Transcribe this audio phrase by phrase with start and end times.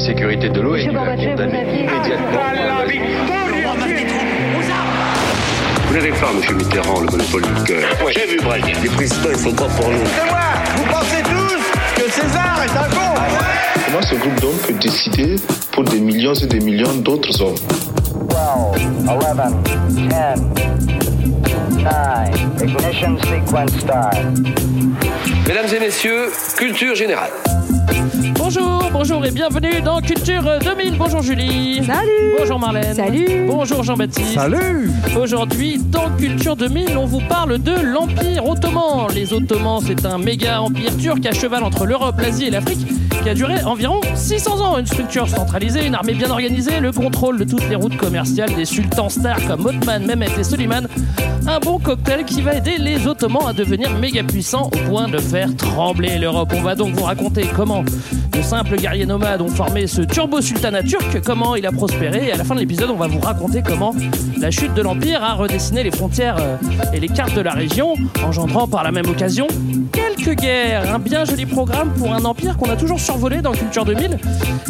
[0.00, 2.40] sécurité de l'eau et il a condamné immédiatement.
[5.86, 6.56] Vous n'avez pas, M.
[6.56, 7.88] Mitterrand, le monopole du cœur.
[8.14, 8.76] J'ai vu Brazil.
[8.82, 9.98] Les présidents, ils sont pas pour nous.
[10.04, 10.38] C'est moi
[10.76, 13.20] Vous pensez tous que César est un con
[13.86, 15.36] Comment ce groupe d'hommes peut décider
[15.72, 17.56] pour des millions et des millions d'autres hommes
[18.28, 18.38] 12,
[19.08, 19.20] 11,
[19.90, 20.40] 10, 9,
[22.62, 24.16] ignition sequence start.
[25.46, 27.30] Mesdames et messieurs, culture générale.
[28.36, 30.96] Bonjour, bonjour et bienvenue dans Culture 2000.
[30.98, 31.84] Bonjour Julie.
[31.84, 32.34] Salut.
[32.38, 32.94] Bonjour Marlène.
[32.94, 33.46] Salut.
[33.46, 34.34] Bonjour Jean-Baptiste.
[34.34, 39.08] Salut Aujourd'hui, dans Culture 2000, on vous parle de l'Empire ottoman.
[39.14, 42.86] Les Ottomans, c'est un méga empire turc à cheval entre l'Europe, l'Asie et l'Afrique
[43.22, 44.78] qui a duré environ 600 ans.
[44.78, 48.64] Une structure centralisée, une armée bien organisée, le contrôle de toutes les routes commerciales des
[48.64, 50.86] sultans stars comme Othman, Mehmet et Soliman.
[51.46, 55.18] Un bon cocktail qui va aider les Ottomans à devenir méga puissants au point de
[55.18, 56.52] faire trembler l'Europe.
[56.54, 61.20] On va donc vous raconter comment de simples guerriers nomades ont formé ce turbo-sultanat turc,
[61.24, 62.28] comment il a prospéré.
[62.28, 63.94] Et à la fin de l'épisode, on va vous raconter comment
[64.38, 66.56] la chute de l'Empire a redessiné les frontières euh,
[66.92, 69.46] et les cartes de la région, engendrant par la même occasion
[70.20, 70.94] quelques guerres.
[70.94, 74.18] Un bien joli programme pour un empire qu'on a toujours survolé dans Culture 2000.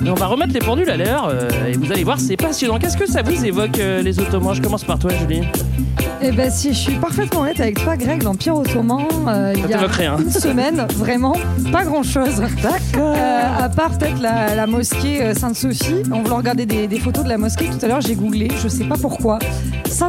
[0.05, 2.79] Et on va remettre les pendules à l'heure euh, et vous allez voir, c'est passionnant.
[2.79, 4.55] Qu'est-ce que ça vous évoque, euh, les Ottomans?
[4.55, 5.43] Je commence par toi, Julie.
[6.23, 9.75] Eh ben, si je suis parfaitement honnête avec toi, Greg, l'Empire Ottoman, euh, il y
[9.75, 10.19] a rien.
[10.19, 11.35] une semaine, vraiment,
[11.73, 12.43] pas grand-chose.
[12.63, 13.17] D'accord.
[13.59, 16.03] À part peut-être la, la mosquée Sainte-Sophie.
[16.13, 18.69] En voulant regarder des, des photos de la mosquée, tout à l'heure, j'ai googlé, je
[18.69, 19.39] sais pas pourquoi.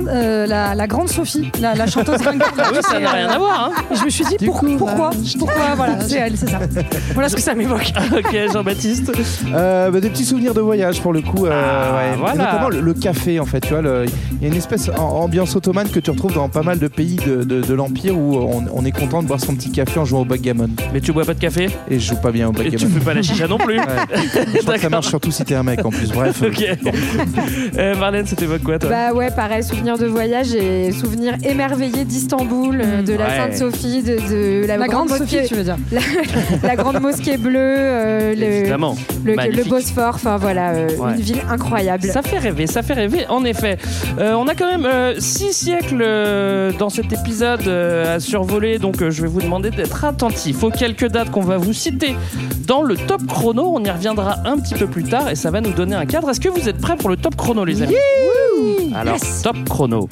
[0.07, 2.51] Euh, la, la Grande Sophie, la, la chanteuse ringarde.
[2.63, 3.71] Ah oui, ça n'a rien à voir.
[3.75, 3.81] Hein.
[3.91, 6.59] Et je me suis dit, pour- coup, pourquoi Pourquoi Voilà, c'est elle, c'est ça.
[7.13, 7.91] Voilà ce que ça m'évoque.
[8.17, 9.11] ok, Jean-Baptiste.
[9.53, 11.45] Euh, bah, Des petits souvenirs de voyage pour le coup.
[11.45, 12.17] euh, Ah, ouais.
[12.17, 12.35] voilà.
[12.35, 13.61] Notamment le, le café en fait.
[13.61, 14.05] Tu vois, le-
[14.39, 17.15] il y a une espèce d'ambiance ottomane que tu retrouves dans pas mal de pays
[17.17, 20.05] de, de- de l'Empire où on, on est content de boire son petit café en
[20.05, 20.69] jouant au backgammon.
[20.93, 22.93] Mais tu bois pas de café Et je joue pas bien au et tu backgammon.
[22.99, 23.79] fais pas la chicha non plus.
[23.81, 24.45] Ouais.
[24.55, 26.09] Je crois que ça marche surtout si t'es un mec en plus.
[26.11, 26.41] Bref.
[26.45, 26.63] Ok.
[27.77, 28.89] Euh, Marlène, c'était votre quoi, toi?
[28.89, 33.37] Bah ouais, pareil, souvenir de voyage et souvenir émerveillé d'Istanbul, euh, de la Ouais.
[33.37, 35.77] Sainte-Sophie, de, de la, La Grande mosquée, Sophie, tu veux dire.
[36.63, 39.69] la grande mosquée bleue, euh, le.
[39.69, 41.13] Bosphore, enfin voilà, euh, Ouais.
[41.15, 42.03] une ville incroyable.
[42.03, 43.77] Ça fait rêver, ça fait rêver, en effet.
[44.19, 48.77] Euh, on a quand même euh, six siècles euh, dans cet épisode euh, à survoler,
[48.79, 52.15] donc euh, je vais vous demander d'être attentif aux quelques dates qu'on va vous citer
[52.67, 53.71] dans le top chrono.
[53.75, 56.29] On y reviendra un petit peu plus tard et ça va nous donner un cadre.
[56.29, 57.95] Est-ce que vous êtes prêts pour le top chrono, les amis?
[58.93, 60.07] Alors, top chrono.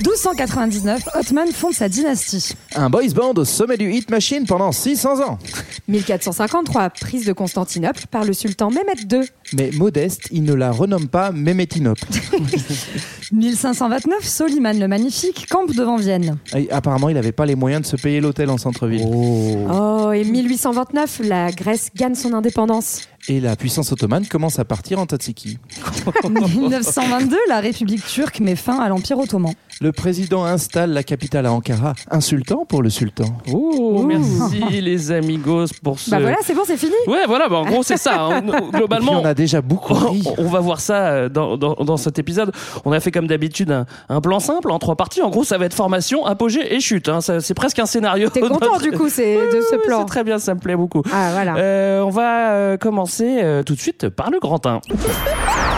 [0.00, 2.54] 1299, Ottoman fonde sa dynastie.
[2.74, 5.38] Un boys band au sommet du hit machine pendant 600 ans.
[5.86, 9.28] 1453, prise de Constantinople par le sultan Mehmet II.
[9.52, 12.02] Mais modeste, il ne la renomme pas Mémétinople.
[13.32, 16.38] 1529, Soliman le Magnifique campe devant Vienne.
[16.56, 19.06] Et apparemment, il n'avait pas les moyens de se payer l'hôtel en centre-ville.
[19.06, 23.02] Oh, et 1829, la Grèce gagne son indépendance.
[23.28, 25.58] Et la puissance ottomane commence à partir en Tatsiki.
[26.24, 29.54] 1922, la République turque met fin à l'Empire ottoman.
[29.80, 31.94] Le président installe la capitale à Ankara.
[32.10, 33.24] Insultant pour le sultan.
[33.52, 36.10] Oh, merci les amigos pour ce.
[36.10, 36.92] Bah voilà, c'est bon, c'est fini.
[37.06, 38.20] Ouais, voilà, bah, en gros, c'est ça.
[38.26, 38.42] hein.
[38.46, 40.22] Et puis, Globalement, on a déjà beaucoup on, ri.
[40.38, 42.52] on va voir ça euh, dans, dans, dans cet épisode.
[42.84, 45.22] On a fait comme d'habitude un, un plan simple en trois parties.
[45.22, 47.08] En gros, ça va être formation, apogée et chute.
[47.08, 47.20] hein.
[47.20, 48.28] Ça, C'est presque un scénario.
[48.30, 50.00] T'es content Notre- du coup c'est de ce plan.
[50.00, 51.02] C'est très bien, ça me plaît beaucoup.
[51.12, 51.56] Ah voilà.
[51.56, 54.80] Euh, on va euh, commencer euh, tout de suite par le grand 1.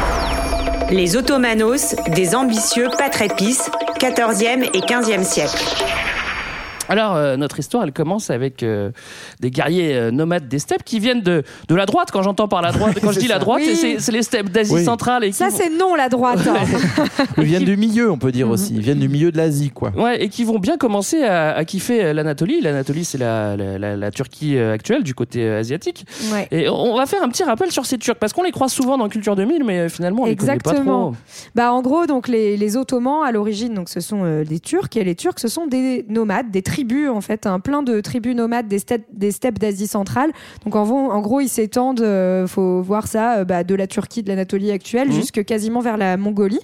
[0.90, 2.88] Les Ottomanos, des ambitieux
[3.36, 6.15] pisses, 14e et 15e siècle.
[6.88, 8.90] Alors, euh, notre histoire, elle commence avec euh,
[9.40, 12.08] des guerriers euh, nomades des steppes qui viennent de, de la droite.
[12.12, 13.74] Quand j'entends par la droite, quand je dis la droite, Oui.
[13.76, 14.84] c'est- c'est les steppes d'Asie Oui.
[14.84, 15.24] centrale.
[15.24, 16.40] Et Ça vont- c'est non la droite.
[16.46, 17.16] hein.
[17.38, 18.74] Ils viennent du milieu, on peut dire aussi.
[18.74, 19.90] Ils viennent du milieu de l'Asie, quoi.
[19.96, 22.60] Ouais, et qui vont bien commencer à, à kiffer l'Anatolie.
[22.60, 26.06] L'Anatolie, c'est la, la, la- la Turquie actuelle, du côté euh, asiatique.
[26.32, 26.48] Ouais.
[26.50, 28.96] Et on va faire un petit rappel sur ces Turcs, parce qu'on les croise souvent
[28.98, 31.10] dans Culture 2000, mais finalement, on les connaît pas Exactement.
[31.12, 31.16] trop.
[31.54, 34.96] Bah en gros donc les, les Ottomans à l'origine donc ce sont euh, des Turcs
[34.96, 36.75] et les Turcs ce sont des nomades, des tribus
[37.08, 40.30] en fait, un plein de tribus nomades des steppes des steppes d'Asie centrale.
[40.64, 43.86] Donc en, gros- en gros ils s'étendent, euh, faut voir ça, euh, bah, de la
[43.86, 45.14] Turquie, de l'Anatolie actuelle Mhm.
[45.14, 46.60] jusque quasiment vers la Mongolie.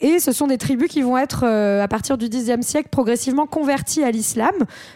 [0.00, 3.46] Et ce sont des tribus qui vont être, euh, à partir du Xe siècle, progressivement
[3.46, 4.52] converties à l'islam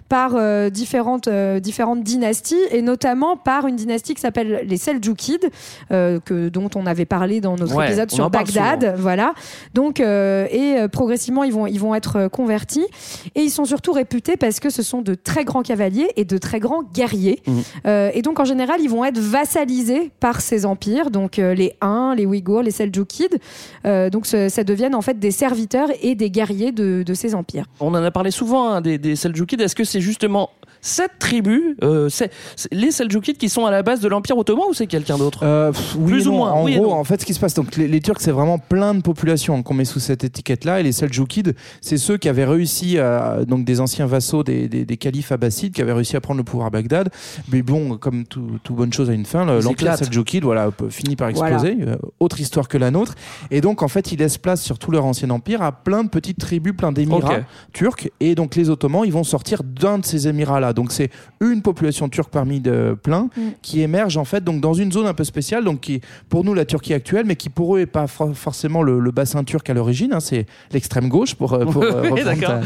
[0.08, 5.50] par euh, différentes, euh, différentes dynasties, et notamment par une dynastie qui s'appelle les Seljoukides,
[5.90, 8.94] que, dont on avait parlé dans notre Ouais, épisode sur Bagdad.
[8.98, 9.34] Voilà.
[9.74, 12.86] Donc, et progressivement, ils vont, ils vont être convertis.
[13.34, 16.38] Et ils sont surtout réputés parce que ce sont de très grands cavaliers et de
[16.38, 17.42] très grands guerriers.
[17.86, 21.74] Euh, et donc, en général, ils vont être vassalisés par ces empires, donc euh, les
[21.80, 23.38] Huns, les Ouïghours, les Seljoukides.
[23.86, 24.64] Euh, donc, ce- ça
[24.94, 27.66] en fait des serviteurs et des guerriers de, ces empires.
[27.80, 29.12] On en a parlé souvent hein, des, des.
[29.12, 32.30] Est-ce que c'est justement cette tribu, euh, c'est
[32.72, 35.72] les Seljoukides qui sont à la base de l'Empire ottoman ou c'est quelqu'un d'autre Euh,
[35.98, 36.36] oui Plus ou non.
[36.38, 38.30] moins, En oui gros, en fait, ce qui se passe, donc les, les Turcs, c'est
[38.30, 40.80] vraiment plein de populations qu'on met sous cette étiquette-là.
[40.80, 44.84] Et les Seljoukides, c'est ceux qui avaient réussi, à, donc des anciens vassaux des, des,
[44.84, 47.10] des califes abbassides, qui avaient réussi à prendre le pouvoir à Bagdad.
[47.52, 49.96] Mais bon, comme tout, tout bonne chose a une fin, l'empire.
[49.96, 51.76] Seljoukide, voilà, finit par exploser.
[51.80, 53.14] Euh, autre histoire que la nôtre.
[53.50, 56.08] Et donc, en fait, ils laissent place sur tout leur ancien empire à plein de
[56.08, 57.40] petites tribus, plein d'émirats
[57.72, 58.08] turcs.
[58.20, 60.67] Et donc, les Ottomans, ils vont sortir d'un de ces émirats-là.
[60.72, 61.10] Donc, c'est
[61.40, 63.40] une population turque parmi de plein Mm.
[63.62, 66.54] qui émerge en fait donc dans une zone un peu spéciale, donc qui pour nous
[66.54, 69.68] la Turquie actuelle, mais qui pour eux est pas for- forcément le, le bassin turc
[69.70, 70.12] à l'origine.
[70.12, 72.60] hein, c'est l'extrême gauche pour, euh, pour euh, Oui, ta-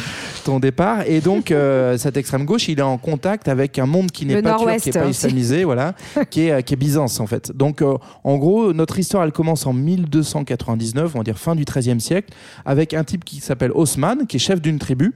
[0.44, 1.02] ton départ.
[1.06, 4.42] Et donc euh, cette extrême gauche, il est en contact avec un monde qui n'est
[4.42, 5.94] pas turc, qui n'est pas islamisé, voilà,
[6.30, 7.52] qui est, qui est Byzance en fait.
[7.56, 11.64] Donc euh, en gros, notre histoire elle commence en 1299, on va dire fin du
[11.64, 12.32] XIIIe siècle,
[12.64, 15.12] avec un type qui s'appelle Osman, qui est chef d'une tribu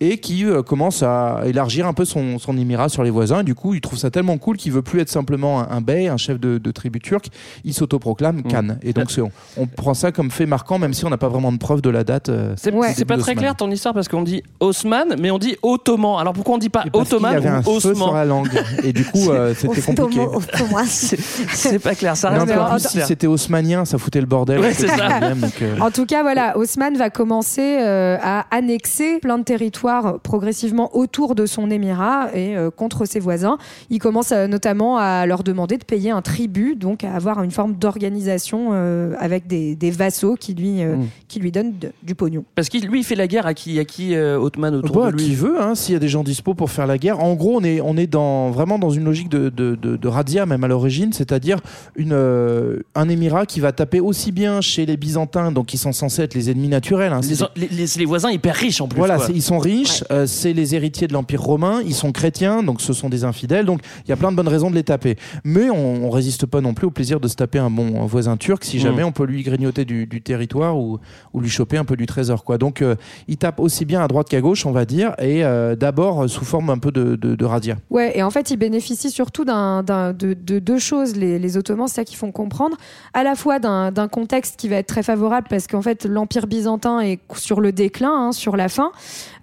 [0.00, 3.40] et qui euh, commence à élargir un peu son, son émirat sur les voisins.
[3.40, 5.80] Et du coup, il trouve ça tellement cool qu'il veut plus être simplement un, un
[5.80, 7.28] bey, un chef de, de tribu turque.
[7.64, 8.76] Il s'autoproclame Khan.
[8.82, 9.30] Et donc, on,
[9.62, 11.90] on prend ça comme fait marquant, même si on n'a pas vraiment de preuve de
[11.90, 12.28] la date.
[12.28, 12.92] euh, C'est Ouais.
[13.06, 16.18] pas très clair ton histoire parce qu'on dit Osman, mais on dit Ottoman.
[16.20, 17.90] Alors pourquoi on dit pas Et parce qu'il Ottoman y avait un ou feu sur
[17.90, 18.48] Osman la langue.
[18.82, 20.20] Et du coup, euh, c'était compliqué.
[20.86, 24.60] C'est pas clair, ça reste plus, si c'était haussmanien, ça foutait le bordel.
[24.60, 24.72] Ouais.
[24.72, 30.18] Donc, euh, En tout cas, voilà, Haussmann va commencer euh, à annexer plein de territoires
[30.22, 33.58] progressivement autour de son émirat et euh, contre ses voisins.
[33.90, 37.50] Il commence euh, notamment à leur demander de payer un tribut, donc à avoir une
[37.50, 41.06] forme d'organisation euh, avec des, des vassaux qui lui, euh, Mm.
[41.28, 42.44] qui lui donnent de- du pognon.
[42.54, 45.10] Parce qu'il lui il fait la guerre à qui à qui euh, Ottoman autour Bah,
[45.10, 45.24] de lui?
[45.24, 47.22] qui veut, hein, s'il y a des gens dispo pour faire la guerre.
[47.22, 50.08] En gros, on est, on est dans, vraiment dans une logique de, de, de, de
[50.08, 51.58] razzia, même à l'origine, c'est-à-dire
[51.96, 55.92] une, euh, un émirat qui va taper aussi bien chez les Byzantins, donc qui sont
[55.92, 57.12] censés être les ennemis naturels.
[57.12, 57.20] hein,
[57.56, 58.98] Les, les- les- les voisins hyper riches en plus.
[58.98, 62.80] Voilà, ils sont riches, euh, c'est les héritiers de l'Empire romain, ils sont chrétiens, donc
[62.80, 65.16] ce sont des infidèles, donc il y a plein de bonnes raisons de les taper.
[65.44, 68.06] Mais on, on résiste pas non plus au plaisir de se taper un bon un
[68.06, 69.06] voisin turc si jamais Mm.
[69.06, 70.98] on peut lui grignoter du, du territoire ou,
[71.32, 72.44] ou lui choper un peu du trésor.
[72.44, 72.58] Quoi.
[72.58, 72.96] Donc euh,
[73.28, 76.44] il tape aussi bien à droite qu'à gauche, on va dire, et euh, d'abord sous
[76.44, 77.76] forme un peu de, de, de razzia.
[77.90, 81.56] Ouais, et en fait, ils bénéficient surtout d'un, d'un- de, de deux choses, les, les
[81.56, 82.76] Ottomans, c'est ça qu'ils font comprendre,
[83.14, 86.46] à la fois d'un, d'un contexte qui va être très favorable parce qu'en fait, l'Empire
[86.46, 88.90] byzantin est sur le déclin, hein, sur la fin,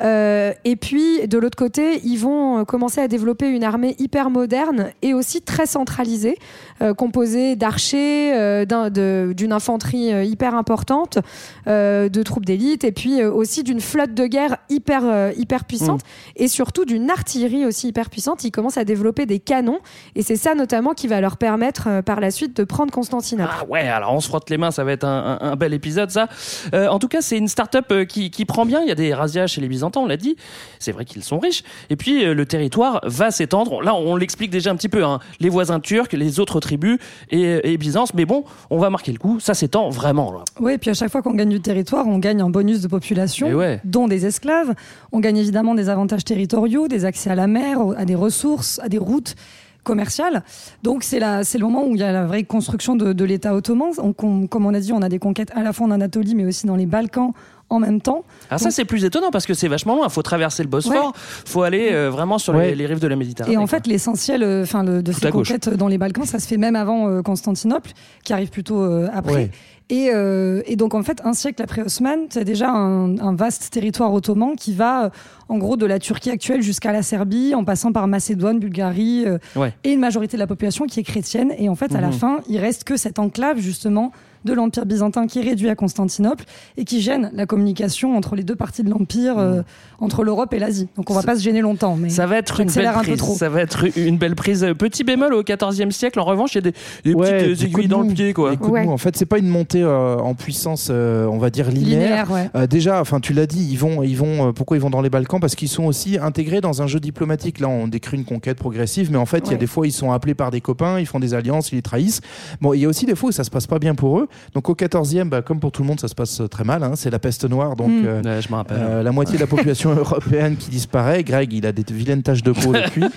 [0.02, 4.30] Euh, et puis de l'autre côté, ils vont euh, commencer à développer une armée hyper
[4.30, 6.38] moderne et aussi très centralisée,
[6.82, 11.20] euh, composée d'archers, euh, d'une infanterie euh, hyper importante,
[11.68, 15.66] euh, de troupes d'élite, et puis euh, aussi d'une flotte de guerre hyper, euh, hyper
[15.66, 16.02] puissante
[16.36, 18.44] et surtout d'une artillerie aussi hyper puissante.
[18.44, 19.80] Ils commencent à développer des canons
[20.16, 23.52] et c'est ça notamment qui va leur permettre euh, par la suite de prendre Constantinople.
[23.62, 25.74] Ah ouais, alors on se frotte les mains, ça va être un, un- un bel
[25.74, 26.28] épisode ça.
[26.74, 28.82] Euh, en tout cas, c'est une start-up euh, qui, qui prend bien.
[28.82, 30.36] Il y a des razzias chez les Byzantins, on l'a dit.
[30.80, 31.64] C'est vrai qu'ils sont riches.
[31.90, 33.82] Et puis euh, le territoire va s'étendre.
[33.82, 35.06] Là, on l'explique déjà un petit peu.
[35.06, 35.20] hein.
[35.40, 37.00] Les voisins turcs, les autres tribus
[37.32, 38.14] et, et Byzance.
[38.14, 39.40] Mais bon, on va marquer le coup.
[39.40, 40.32] Ça s'étend vraiment.
[40.34, 40.40] Là.
[40.60, 42.90] Oui, et puis à chaque fois qu'on gagne du territoire, on gagne un bonus de
[42.90, 43.80] population, ouais.
[43.86, 44.74] dont des esclaves.
[45.14, 48.90] On gagne évidemment des avantages territoriaux, des accès à la mer, à des ressources, à
[48.90, 49.36] des routes
[49.84, 50.44] commerciales.
[50.82, 53.90] Donc c'est le moment où il y a la vraie construction de, de l'État ottoman.
[53.98, 56.36] On- on- comme on a dit, on a des conquêtes à la fois en Anatolie,
[56.36, 57.32] mais aussi dans les Balkans
[57.70, 58.24] en même temps.
[58.50, 60.10] Alors ça, c'est plus étonnant parce que c'est vachement loin.
[60.10, 61.08] Faut traverser le Bosphore.
[61.08, 61.12] Ouais.
[61.46, 62.70] Faut aller euh, vraiment sur Ouais.
[62.70, 63.54] les, les rives de la Méditerranée.
[63.56, 63.68] Et en quoi.
[63.80, 66.58] fait, l'essentiel euh, enfin, le- de Tout ces conquêtes dans les Balkans, ça se fait
[66.58, 67.92] même avant euh, Constantinople,
[68.24, 69.34] qui arrive plutôt euh, après.
[69.34, 69.52] Ouais.
[69.90, 73.70] Et, euh, et donc, en fait, un siècle après Haussmann, c'est déjà un, un vaste
[73.72, 75.12] territoire ottoman qui va,
[75.50, 79.38] en gros, de la Turquie actuelle jusqu'à la Serbie, en passant par Macédoine, Bulgarie, euh,
[79.58, 79.74] Ouais.
[79.84, 81.54] et une majorité de la population qui est chrétienne.
[81.58, 82.14] Et en fait, à la Mhm.
[82.14, 84.12] fin, il reste que cette enclave, justement,
[84.46, 86.46] de l'Empire byzantin qui est réduit à Constantinople
[86.78, 89.62] et qui gêne la communication entre les deux parties de l'Empire, euh,
[90.00, 90.88] entre l'Europe et l'Asie.
[90.98, 91.96] Donc, on va Ça- pas se gêner longtemps.
[91.96, 93.18] Mais Ça va être une belle un prise.
[93.18, 93.36] trop.
[93.36, 94.66] Ça va être une belle prise.
[94.78, 96.20] Petit bémol au XIVe siècle.
[96.20, 96.74] En revanche, il y a des,
[97.04, 98.54] des Ouais, petites des euh, aiguilles dans le pied, quoi.
[98.54, 98.86] Ouais.
[98.88, 102.00] En fait, c'est pas une montée euh, en puissance, euh, on va dire linéaire.
[102.28, 102.50] Linéaire, ouais.
[102.56, 104.50] Euh, déjà, enfin, tu l'as dit, ils vont, ils vont.
[104.50, 105.40] euh, pourquoi ils vont dans les Balkans?
[105.40, 107.60] Parce qu'ils sont aussi intégrés dans un jeu diplomatique.
[107.60, 109.92] Là, on décrit une conquête progressive, mais en fait, il y a des fois, ils
[109.92, 112.22] sont appelés par des copains, ils font des alliances, ils les trahissent.
[112.62, 114.28] Bon, il y a aussi des fois où ça se passe pas bien pour eux.
[114.54, 116.84] Donc, au 14e, bah, comme pour tout le monde, ça se passe euh, très mal.
[116.84, 117.90] hein, c'est la peste noire, donc.
[117.90, 118.06] Mm.
[118.06, 118.78] euh, Ouais, je me rappelle.
[118.80, 121.24] euh, la moitié de la population européenne qui disparaît.
[121.24, 123.04] Greg, il a des vilaines taches de peau depuis.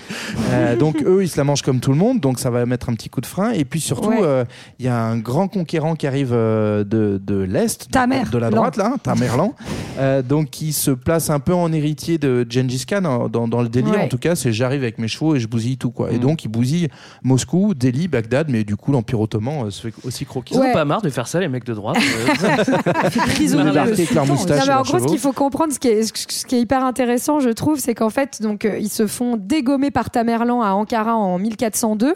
[0.51, 2.19] Euh, donc eux, ils se la mangent comme tout le monde.
[2.19, 3.51] Donc ça va mettre un petit coup de frein.
[3.51, 4.19] Et puis surtout, Ouais.
[4.21, 4.45] euh,
[4.79, 8.77] il y a un grand conquérant qui arrive euh, de, de l'est, de, la droite
[8.77, 9.53] là, hein, Tamerlan,
[9.99, 13.69] euh, donc qui se place un peu en héritier de Gengis Khan dans, dans le
[13.69, 13.93] délire.
[13.95, 14.01] Ouais.
[14.03, 16.11] En tout cas, c'est j'arrive avec mes chevaux et je bousille tout quoi.
[16.11, 16.21] Et Mm.
[16.21, 16.87] donc il bousille
[17.23, 20.55] Moscou, Delhi, Bagdad, mais du coup l'Empire ottoman euh, se fait aussi croquer.
[20.55, 21.97] Ils ont pas marre de faire ça, les mecs de droite.
[23.35, 25.79] Prisonnier Le de avec leur moustache Non, mais en gros, ce qu'il faut comprendre, ce
[25.79, 28.89] qui est, ce qui est hyper intéressant, je trouve, c'est qu'en fait, donc, euh, ils
[28.89, 32.13] se font dégommer par Tamerlan à Ankara en 1402.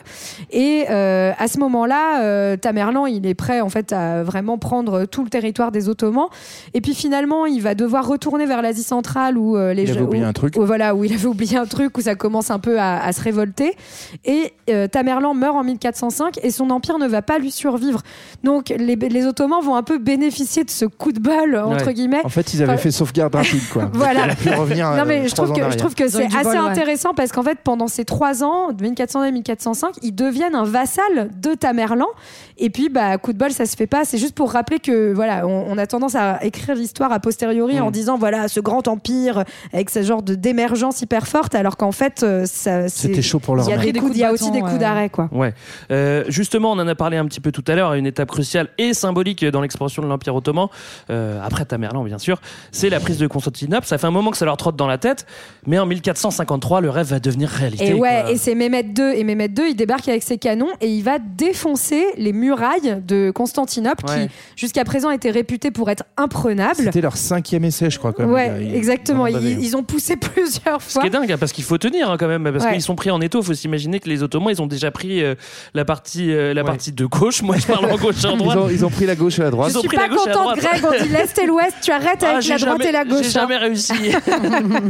[0.52, 5.06] Et euh, à ce moment-là, euh, Tamerlan, il est prêt en fait à vraiment prendre
[5.06, 6.28] tout le territoire des Ottomans.
[6.74, 10.02] Et puis finalement, il va devoir retourner vers l'Asie centrale où euh, les Il avait
[10.02, 10.56] oublié où- un truc.
[10.58, 13.12] où, voilà, où il avait oublié un truc, où ça commence un peu à, à
[13.14, 13.76] se révolter.
[14.26, 18.02] Et euh, Tamerlan meurt en 1405 et son empire ne va pas lui survivre.
[18.44, 21.94] Donc les, les Ottomans vont un peu bénéficier de ce coup de bol, entre Ouais.
[21.94, 22.22] guillemets.
[22.24, 23.90] En fait, ils avaient Enfin, fait sauvegarde rapide, quoi.
[23.94, 24.26] Voilà.
[24.26, 24.90] Il a pu revenir.
[24.92, 26.58] Non euh, mais je trois trouve que je trouve que c'est assez bol, ouais.
[26.58, 30.64] intéressant parce qu'en fait pendant ces trois ans de 1400 et 1405 ils deviennent un
[30.66, 32.08] vassal de Tamerlan
[32.62, 35.12] et puis bah coup de bol ça se fait pas c'est juste pour rappeler que
[35.14, 37.84] voilà on, on a tendance à écrire l'histoire a posteriori Mm.
[37.84, 41.92] en disant voilà ce grand empire avec ce genre de d'émergence hyper forte alors qu'en
[41.92, 44.60] fait euh, ça C'était chaud pour leur il y a des coups y aussi des
[44.62, 44.78] coups ouais.
[44.80, 45.54] d'arrêt quoi Ouais.
[45.92, 48.70] Euh, justement, on en a parlé un petit peu tout à l'heure, une étape cruciale
[48.78, 50.68] et symbolique dans l'expansion de l'Empire ottoman,
[51.10, 52.42] euh, après Tamerlan bien sûr,
[52.72, 53.86] c'est la prise de Constantinople.
[53.88, 55.26] Ça fait un moment que ça leur trotte dans la tête,
[55.68, 57.90] mais en 1453, le rêve va devenir réalité.
[57.90, 58.32] Et ouais, quoi.
[58.32, 59.04] et c'est Mehmet II.
[59.16, 63.32] Et Mehmet II, il débarque avec ses canons et il va défoncer les murailles de
[63.34, 64.28] Constantinople Ouais.
[64.28, 66.76] qui, jusqu'à présent, étaient réputées pour être imprenables.
[66.76, 68.32] C'était leur cinquième essai, je crois, quand même.
[68.32, 69.28] Ouais, exactement.
[69.28, 69.58] ils ont Ils, bavé.
[69.66, 71.02] ils ont poussé plusieurs Ce fois.
[71.02, 72.74] qui est dingue, hein, parce qu'il faut tenir hein, quand même, parce Ouais.
[72.74, 73.40] qu'ils sont pris en étau.
[73.42, 75.36] Il faut s'imaginer que les Ottomans, ils ont déjà pris euh,
[75.74, 76.68] la partie, euh, la Ouais.
[76.68, 77.42] partie de gauche.
[77.42, 78.58] Moi, je parle en gauche et en Ils droite.
[78.58, 79.70] ont, ils ont pris la gauche et la droite.
[79.72, 80.58] Ils Je suis pas contente.
[80.58, 80.84] Greg.
[80.86, 81.76] On dit l'Est et l'Ouest.
[81.82, 83.22] Tu arrêtes Ah, avec j'ai la droite jamais- et la gauche.
[83.24, 83.42] J'ai hein.
[83.48, 83.94] jamais réussi.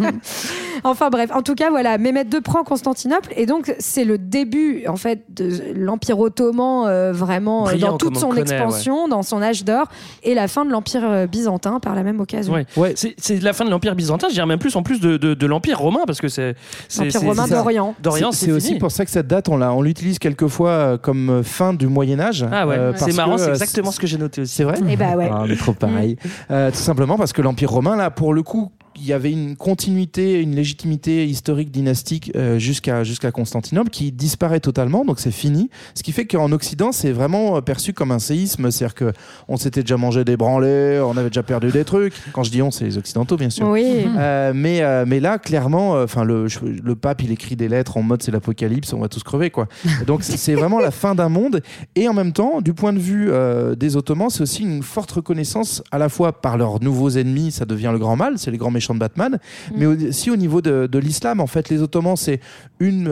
[0.83, 4.85] Enfin bref, en tout cas, voilà, Mehmet II prend Constantinople et donc c'est le début
[4.87, 9.23] en fait de l'Empire ottoman euh, vraiment euh, Brillant, dans toute son connaît, expansion, dans
[9.23, 9.87] son âge d'or
[10.23, 12.53] et la fin de l'Empire euh, byzantin par la même occasion.
[12.53, 12.65] Ouais.
[12.77, 12.93] Ouais.
[12.95, 15.45] C'est la fin de l'Empire byzantin, je dirais même plus en plus de, de, de
[15.47, 16.55] l'Empire romain, parce que c'est.
[16.97, 17.95] L'Empire romain d'Orient.
[18.01, 21.87] D'Orient, C'est- aussi pour ça que cette date, on l'utilise quelquefois euh, comme fin du
[21.87, 22.45] Moyen Âge.
[22.51, 24.55] Ah ouais, euh, c'est marrant, c'est exactement ce que j'ai noté aussi.
[24.55, 25.29] C'est vrai Et bah ouais.
[25.31, 26.17] Ah, on est trop pareil.
[26.49, 28.71] Euh, tout simplement parce que l'Empire romain, là, pour le coup,
[29.01, 34.59] il y avait une continuité, une légitimité historique dynastique euh, jusqu'à jusqu'à Constantinople qui disparaît
[34.59, 35.69] totalement, donc c'est fini.
[35.95, 39.11] Ce qui fait qu'en Occident, c'est vraiment euh, perçu comme un séisme, c'est-à-dire que
[39.47, 42.13] on s'était déjà mangé des branlés, on avait déjà perdu des trucs.
[42.33, 43.67] Quand je dis on, c'est les Occidentaux, bien sûr.
[43.67, 44.05] Oui.
[44.17, 47.97] Euh, mais, euh, mais là, clairement, euh, enfin le, le pape, il écrit des lettres
[47.97, 49.67] en mode c'est l'apocalypse, on va tous crever, quoi.
[50.05, 51.61] Donc c'est c'est vraiment la fin d'un monde.
[51.95, 55.11] Et en même temps, du point de vue euh, des Ottomans, c'est aussi une forte
[55.11, 58.57] reconnaissance à la fois par leurs nouveaux ennemis, ça devient le grand mal, c'est les
[58.57, 59.39] grands méchants de Batman,
[59.75, 61.39] mais aussi au niveau de, de l'islam.
[61.39, 62.39] En fait, les Ottomans, c'est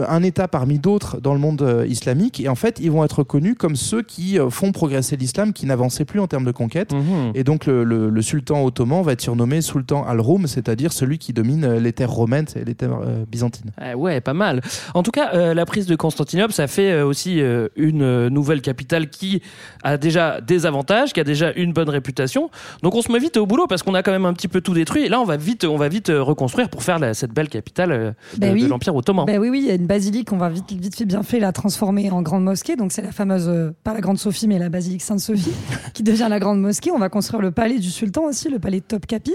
[0.08, 2.40] un État parmi d'autres dans le monde euh, islamique.
[2.40, 5.66] Et en fait, ils vont être reconnus comme ceux qui euh, font progresser l'islam, qui
[5.66, 6.92] n'avançait plus en termes de conquête.
[6.92, 7.32] Mhm.
[7.34, 11.32] Et donc le, le- le sultan ottoman va être surnommé sultan al-Rum, c'est-à-dire celui qui
[11.32, 13.70] domine euh, les terres romaines et les terres euh, byzantines.
[13.80, 14.60] Ah ouais, pas mal.
[14.94, 19.08] En tout cas, euh, la prise de Constantinople, ça fait aussi euh, une nouvelle capitale
[19.10, 19.42] qui
[19.84, 22.50] a déjà des avantages, qui a déjà une bonne réputation.
[22.82, 24.60] Donc on se met vite au boulot parce qu'on a quand même un petit peu
[24.60, 25.04] tout détruit.
[25.04, 27.48] Et là, on va vite, on va vite euh, reconstruire pour faire la- cette belle
[27.48, 28.62] capitale euh, de, Ben oui.
[28.62, 29.24] de l'Empire ottoman.
[29.26, 31.40] Ben oui, oui, il y a une basilique, on va vite, vite fait bien fait
[31.40, 32.76] la transformer en grande mosquée.
[32.76, 35.52] Donc c'est la fameuse, euh, pas la grande Sophie, mais la basilique Sainte-Sophie,
[35.94, 36.90] qui devient la grande mosquée.
[36.90, 39.34] On va construire le palais du sultan aussi, le palais de Topkapi.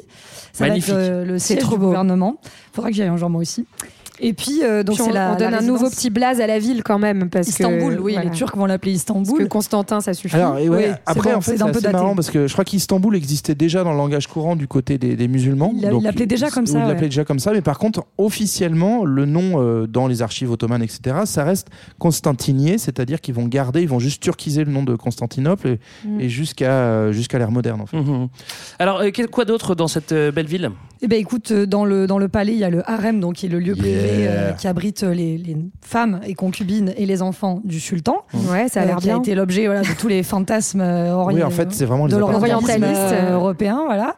[0.54, 0.94] Ça Magnifique.
[0.94, 1.86] va être euh, le siège trop du beau.
[1.88, 2.38] gouvernement.
[2.74, 3.66] Faudra que j'y aille un jour moi aussi.
[4.22, 6.40] Et puis, euh, donc Puis on, c'est la, on donne la un nouveau petit blaze
[6.40, 8.30] à la ville quand même parce Istanbul, que oui, voilà.
[8.30, 9.40] les Turcs vont l'appeler Parce Istanbul.
[9.40, 10.36] que Constantin ça suffit.
[10.36, 12.54] Alors, et ouais, Oui, après, bon, en fait, c'est un peu marrant parce que je
[12.54, 15.74] crois qu'Istanbul existait déjà dans le langage courant du côté des, des musulmans.
[15.76, 17.10] Il l'appelait déjà comme ça, Il l'appelait ouais.
[17.10, 21.18] déjà comme ça, mais par contre, officiellement, le nom euh, dans les archives ottomanes, etc.,
[21.26, 21.68] ça reste
[22.00, 26.20] Constantinier, c'est-à-dire qu'ils vont garder, ils vont juste turquiser le nom de Constantinople et, Mm.
[26.22, 27.98] et jusqu'à euh, jusqu'à l'ère moderne, en fait.
[27.98, 28.28] Mhm.
[28.80, 30.70] Alors, euh, quoi d'autre dans cette belle ville?
[31.02, 33.46] Eh ben écoute, dans le, dans le palais, il y a le harem, donc qui
[33.46, 33.76] est le lieu
[34.08, 34.32] privé Yeah.
[34.32, 38.18] euh, qui abrite euh, les, les femmes et concubines et les enfants du sultan.
[38.50, 39.22] Ouais, ça a euh, l'air qui a bien.
[39.22, 42.14] été l'objet voilà, de tous les fantasmes euh, ori- Oui, en fait, c'est vraiment de
[42.14, 43.84] les l'orientalisme euh, européen.
[43.86, 44.16] Voilà.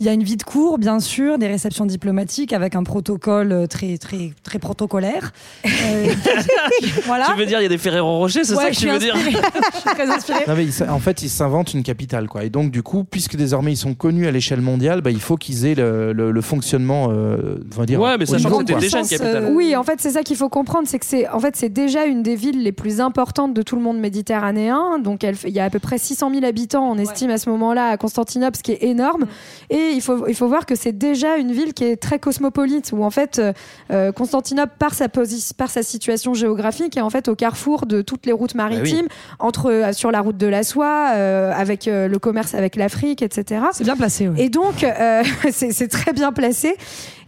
[0.00, 3.52] Il y a une vie de cour, bien sûr, des réceptions diplomatiques avec un protocole
[3.52, 5.32] euh, très, très, très protocolaire.
[5.66, 6.06] Euh,
[7.06, 7.26] voilà.
[7.32, 8.98] Tu veux dire, il y a des Ferrero Rocher, c'est Ouais, ça que tu veux
[8.98, 9.14] dire.
[9.16, 10.44] Je suis très inspirée.
[10.46, 12.44] Non, mais ils s- en fait, ils s'inventent une capitale, quoi.
[12.44, 15.36] Et donc, du coup, puisque désormais ils sont connus à l'échelle mondiale, bah, il faut
[15.36, 18.00] qu'ils aient le, le- le fonctionnement, euh, on va dire.
[18.00, 19.44] Ouais, mais sachant que c'était déjà une capitale.
[19.46, 21.68] euh, Oui, en fait, c'est ça qu'il faut comprendre, c'est que c'est en fait c'est
[21.68, 24.98] déjà une des villes les plus importantes de tout le monde méditerranéen.
[24.98, 27.48] Donc, elle il y a à peu près 600 000 habitants, on estime à ce
[27.50, 29.26] moment-là à Constantinople, ce qui est énorme.
[29.70, 32.90] Et il faut il faut voir que c'est déjà une ville qui est très cosmopolite,
[32.92, 33.52] où en fait euh,
[33.90, 38.26] euh, Constantinople par sa par sa situation géographique est en fait au carrefour de toutes
[38.26, 42.18] les routes maritimes, entre euh, sur la route de la soie, euh, avec euh, le
[42.18, 43.62] commerce avec l'Afrique, etc.
[43.72, 44.28] C'est bien placé.
[44.28, 44.40] ouais.
[44.42, 46.76] Et donc, euh, c'est c'est très bien placé.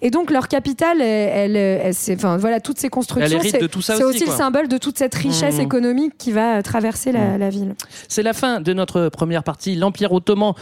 [0.02, 4.68] Et donc leur capitale, elle, elle, enfin voilà, toutes ces constructions, c'est, aussi, le symbole
[4.68, 5.60] de toute cette richesse Mmh.
[5.60, 7.74] économique qui va traverser la, la ville.
[8.08, 9.74] C'est la fin de notre première partie.
[9.74, 10.54] L'Empire ottoman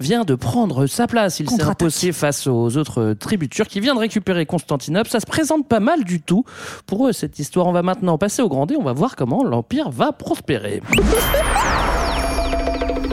[0.00, 1.40] vient de prendre sa place.
[1.40, 3.74] Il s'est imposé face aux autres tribus turques.
[3.76, 5.08] Il vient de récupérer Constantinople.
[5.08, 6.44] Ça se présente pas mal du tout
[6.86, 7.66] pour eux, cette histoire.
[7.66, 8.76] On va maintenant passer au grand D.
[8.78, 10.82] On va voir comment l'Empire va prospérer.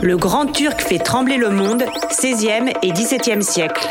[0.01, 3.87] Le Grand Turc fait trembler le monde, 16e et 17e siècle.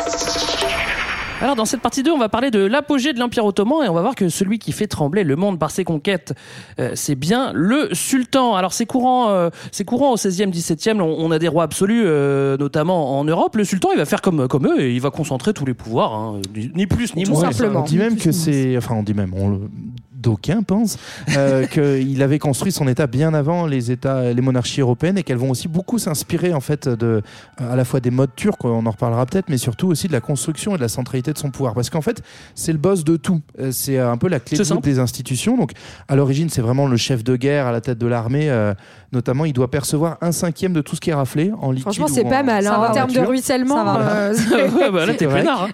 [1.43, 3.95] Alors dans cette partie 2, on va parler de l'apogée de l'Empire ottoman et on
[3.95, 6.35] va voir que celui qui fait trembler le monde par ses conquêtes,
[6.79, 8.55] euh, c'est bien le sultan.
[8.55, 12.05] Alors c'est courant, euh, c'est courant au 16e, 17e, on, on a des rois absolus,
[12.07, 13.57] euh, notamment en Europe.
[13.57, 16.15] Le sultan, il va faire comme, comme eux et il va concentrer tous les pouvoirs,
[16.15, 17.51] hein, ni, ni plus ni Tout moins.
[17.51, 17.81] simplement.
[17.81, 18.77] On dit même que c'est.
[18.77, 19.33] Enfin, on dit même.
[19.37, 19.61] On le-
[20.23, 20.99] D'aucuns pensent
[21.37, 21.67] euh,
[22.01, 25.51] qu'il avait construit son État bien avant les États, les monarchies européennes et qu'elles vont
[25.51, 27.23] aussi beaucoup s'inspirer en fait de
[27.59, 30.21] à la fois des modes turcs, on en reparlera peut-être, mais surtout aussi de la
[30.21, 31.75] construction et de la centralité de son pouvoir.
[31.75, 32.23] Parce qu'en fait,
[32.55, 33.41] c'est le boss de tout.
[33.61, 34.83] Euh, C'est un peu la clé de simple.
[34.83, 35.57] des institutions.
[35.57, 35.73] Donc,
[36.09, 38.51] à l'origine, c'est vraiment le chef de guerre à la tête de l'armée.
[38.51, 38.75] euh,
[39.13, 41.83] notamment, il doit percevoir un cinquième de tout ce qui est raflé en liquide.
[41.83, 43.77] Franchement, c'est pas mal Ça hein, va, en termes de ruissellement.
[43.77, 44.11] Ça va.
[44.11, 44.35] euh,
[44.75, 45.69] Ouais, bah là, t'es C'est hein.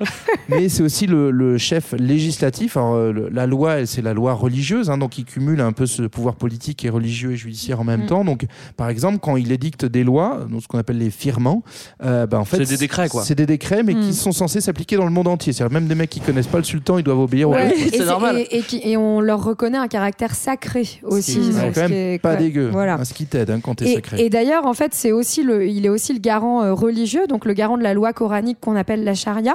[0.49, 2.76] Mais c'est aussi le, le chef législatif.
[2.76, 5.87] Alors, euh, le- la loi, c'est la loi religieuse, hein, donc il cumule un peu
[5.87, 8.07] ce pouvoir politique et religieux et judiciaire en même Mm.
[8.07, 8.25] temps.
[8.25, 11.62] Donc, par exemple, quand il édicte des lois, donc ce qu'on appelle les firmants,
[12.04, 13.23] euh, bah, en fait, C'est des décrets, quoi.
[13.25, 14.00] C'est des décrets, mais Mm.
[14.00, 15.52] qui sont censés s'appliquer dans le monde entier.
[15.52, 17.49] C'est-à-dire même des mecs qui connaissent pas le sultan, ils doivent obéir.
[17.50, 18.38] Ouais, c'est et, normal.
[18.38, 21.33] et, et qui- et on leur reconnaît un caractère sacré aussi.
[21.33, 22.68] Ce qui est donc, quand même est- pas ouais, dégueu.
[22.71, 22.95] Voilà.
[22.95, 24.21] hein, ce qui t'aide hein, quand t'es Et, sacré.
[24.25, 27.45] et d'ailleurs, en fait, c'est aussi le, il est aussi le garant euh, religieux, donc
[27.45, 29.54] le garant de la loi coranique qu'on appelle la charia,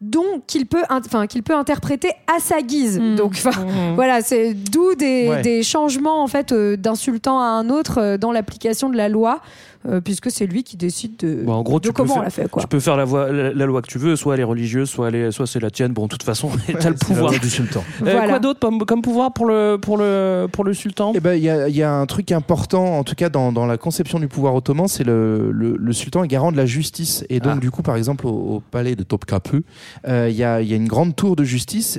[0.00, 3.00] dont qu'il peut, in- enfin qu'il peut interpréter à sa guise.
[3.00, 3.16] Mm.
[3.16, 3.50] Donc, enfin,
[3.96, 5.42] voilà, c'est d'où des, Ouais.
[5.42, 9.08] des changements en fait euh, d'un sultan à un autre euh, dans l'application de la
[9.08, 9.40] loi,
[9.86, 12.20] euh, puisque c'est lui qui décide de, Bon, en gros, de tu peux comment faire-
[12.22, 12.48] on la fait.
[12.48, 12.62] Quoi.
[12.62, 14.88] Tu peux faire la, voie- la, la loi que tu veux, soit elle est religieuse,
[14.90, 15.92] soit, elle est, soit c'est la tienne.
[15.92, 17.30] Bon, de toute façon, t'as le C'est la pouvoir.
[17.38, 17.84] du sultan.
[18.00, 18.26] Euh, Voilà.
[18.28, 21.12] Quoi d'autre comme, comme pouvoir pour le, pour le, pour le sultan?
[21.14, 23.66] Eh ben, il y, a- y a un truc important, en tout cas dans, dans
[23.66, 27.24] la conception du pouvoir ottoman, c'est le, le, le sultan est garant de la justice.
[27.28, 27.60] Et donc, Ah.
[27.60, 29.62] du coup, par exemple, au, au palais de Topkapı,
[30.06, 31.98] euh, il y, a, il y a une grande tour de justice.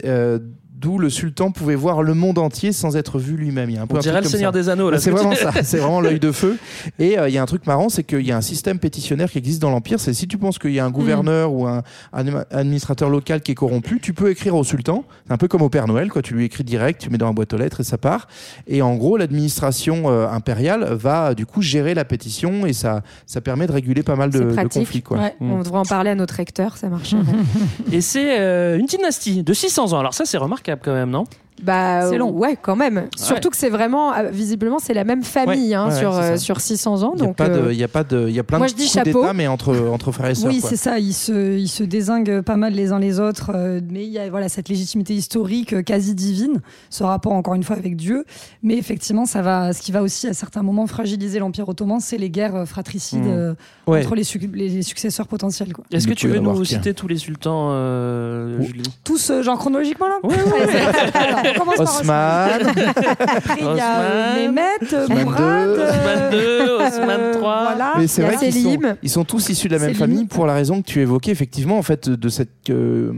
[0.79, 3.69] D'où le sultan pouvait voir le monde entier sans être vu lui-même.
[3.69, 4.59] Il y a un peu On un dirait le comme Seigneur ça.
[4.59, 4.89] des Anneaux.
[4.89, 6.57] là, C'est vraiment ça, c'est vraiment l'œil de feu.
[7.00, 9.29] Et euh, il y a un truc marrant, c'est qu'il y a un système pétitionnaire
[9.29, 10.00] qui existe dans l'Empire.
[10.00, 13.51] C'est si tu penses qu'il y a un gouverneur ou un, un administrateur local qui
[13.51, 15.03] est corrompu, tu peux écrire au sultan.
[15.27, 16.22] C'est un peu comme au Père Noël, quoi.
[16.22, 18.29] Tu lui écris direct, tu mets dans la boîte aux lettres et ça part.
[18.65, 23.42] Et en gros, l'administration euh, impériale va du coup gérer la pétition et ça, ça
[23.42, 25.18] permet de réguler pas mal de, conflits, quoi.
[25.18, 25.35] Ouais.
[25.42, 25.51] Mm.
[25.51, 27.15] On devrait en parler à notre recteur, ça marche.
[27.92, 30.00] Et c'est euh, une dynastie de 600 ans.
[30.00, 31.24] Alors ça, c'est remarquable quand même, non?
[31.63, 32.31] Bah, C'est long.
[32.31, 33.07] Ouais, quand même.
[33.17, 36.31] Surtout que c'est vraiment, euh, visiblement, c'est la même famille hein, Ouais, sur, ouais, c'est
[36.31, 37.13] euh, sur 600 ans.
[37.15, 38.43] Il y a Donc, pas de, euh, il y a pas de, il y a
[38.43, 39.22] plein moi, de je dis chapeau.
[39.22, 40.51] d'État, mais entre, entre frères et sœurs.
[40.51, 41.00] Oui, c'est ça.
[41.00, 43.51] Ils se, ils se désinguent pas mal les uns les autres.
[43.55, 47.63] euh, mais il y a voilà, cette légitimité historique quasi divine, ce rapport encore une
[47.63, 48.25] fois avec Dieu.
[48.63, 52.17] Mais effectivement, ça va, ce qui va aussi à certains moments fragiliser l'Empire ottoman, c'est
[52.17, 53.27] les guerres fratricides Mmh.
[53.27, 53.53] euh,
[53.87, 54.05] Ouais.
[54.05, 55.74] entre les, les- les successeurs potentiels.
[55.74, 55.83] Quoi.
[55.91, 57.69] Est-ce que tu veux nous citer tous les sultans.
[58.61, 58.83] Julie?
[59.03, 60.19] Tous, euh, genre chronologiquement là?
[61.55, 62.74] On commence par Osman,
[63.20, 64.53] Après, il y a Osman.
[64.53, 65.68] Mehmet, Osman Mourad.
[65.70, 67.40] II, Osman euh, II, Osman III.
[67.40, 67.94] Voilà.
[67.98, 68.96] Mais c'est Il y a vrai qu'ils sont, Selim.
[69.03, 71.77] ils sont tous issus de la même famille pour la raison que tu évoquais effectivement
[71.77, 73.12] en fait de cette euh,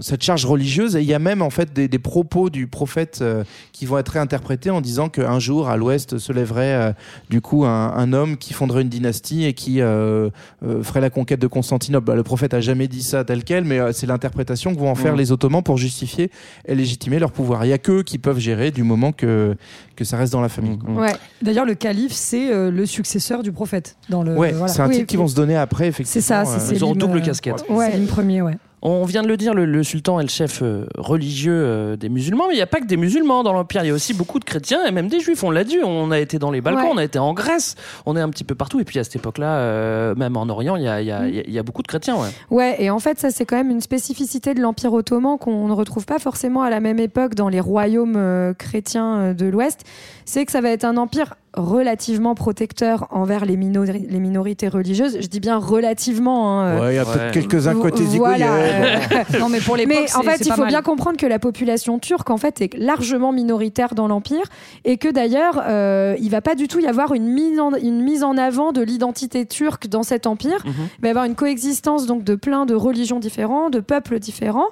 [0.00, 3.18] cette charge religieuse et il y a même en fait des, des propos du prophète
[3.22, 6.92] euh, qui vont être réinterprétés en disant qu'un jour à l'ouest se lèverait euh,
[7.30, 10.28] du coup un, un homme qui fonderait une dynastie et qui euh,
[10.64, 12.06] euh, ferait la conquête de Constantinople.
[12.06, 14.90] Bah, le prophète a jamais dit ça tel quel, mais euh, c'est l'interprétation que vont
[14.90, 15.18] en faire Mhm.
[15.18, 16.30] les Ottomans pour justifier
[16.66, 17.64] et légitimer leur pouvoir.
[17.64, 19.56] Il y a qu'eux qui peuvent gérer du moment que
[19.96, 20.78] que ça reste dans la famille.
[20.78, 20.90] quoi.
[20.94, 21.12] ouais.
[21.42, 23.96] D'ailleurs, le calife, c'est euh, le successeur du prophète.
[24.08, 24.72] Dans le, Ouais, voilà.
[24.72, 26.12] c'est un Oui, titre qu'ils vont se donner après effectivement.
[26.22, 27.64] C'est ça, c'est euh, c'est Ils auront l'hymne, double euh, casquette.
[27.68, 28.56] Ouais, c'est l'hymne premier, ouais.
[28.84, 32.08] On vient de le dire, le, le sultan est le chef euh, religieux euh, des
[32.08, 34.12] musulmans, mais il n'y a pas que des musulmans dans l'Empire, il y a aussi
[34.12, 35.44] beaucoup de chrétiens et même des juifs.
[35.44, 36.90] On l'a dit, on a été dans les Balkans, Ouais.
[36.92, 38.80] on a été en Grèce, on est un petit peu partout.
[38.80, 41.28] Et puis à cette époque-là, euh, même en Orient, il y a, il y a-
[41.28, 42.16] il y a- il y a beaucoup de chrétiens.
[42.16, 42.28] Ouais.
[42.50, 45.72] Ouais, et en fait, ça, c'est quand même une spécificité de l'Empire ottoman qu'on ne
[45.74, 49.84] retrouve pas forcément à la même époque dans les royaumes euh, chrétiens de l'Ouest.
[50.24, 55.18] C'est que ça va être un empire relativement protecteur envers les, minori- les minorités religieuses.
[55.20, 56.60] Je dis bien relativement.
[56.60, 57.12] hein, euh, Ouais, il y a Ouais.
[57.12, 58.46] peut-être quelques-uns côté Voilà.
[59.38, 60.68] non, mais pour l'époque, Mais en fait, il faut mal.
[60.68, 64.44] bien comprendre que la population turque, en fait, est largement minoritaire dans l'empire,
[64.84, 68.02] et que d'ailleurs, euh, il va pas du tout y avoir une mise en, une
[68.02, 70.62] mise en avant de l'identité turque dans cet empire.
[70.64, 70.72] Mhm.
[70.98, 74.68] Il va y avoir une coexistence donc de plein de religions différentes, de peuples différents,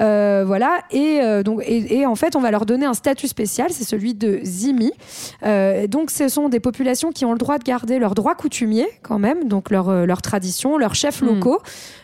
[0.00, 0.78] Euh, voilà.
[0.90, 3.84] Et euh, donc, et, et en fait, on va leur donner un statut spécial, c'est
[3.84, 4.92] celui de zimi.
[5.44, 8.34] Euh, donc, c'est ce sont des populations qui ont le droit de garder leurs droits
[8.36, 11.26] coutumiers quand même, donc leurs euh, leurs traditions, leurs chefs Hmm.
[11.26, 11.60] locaux,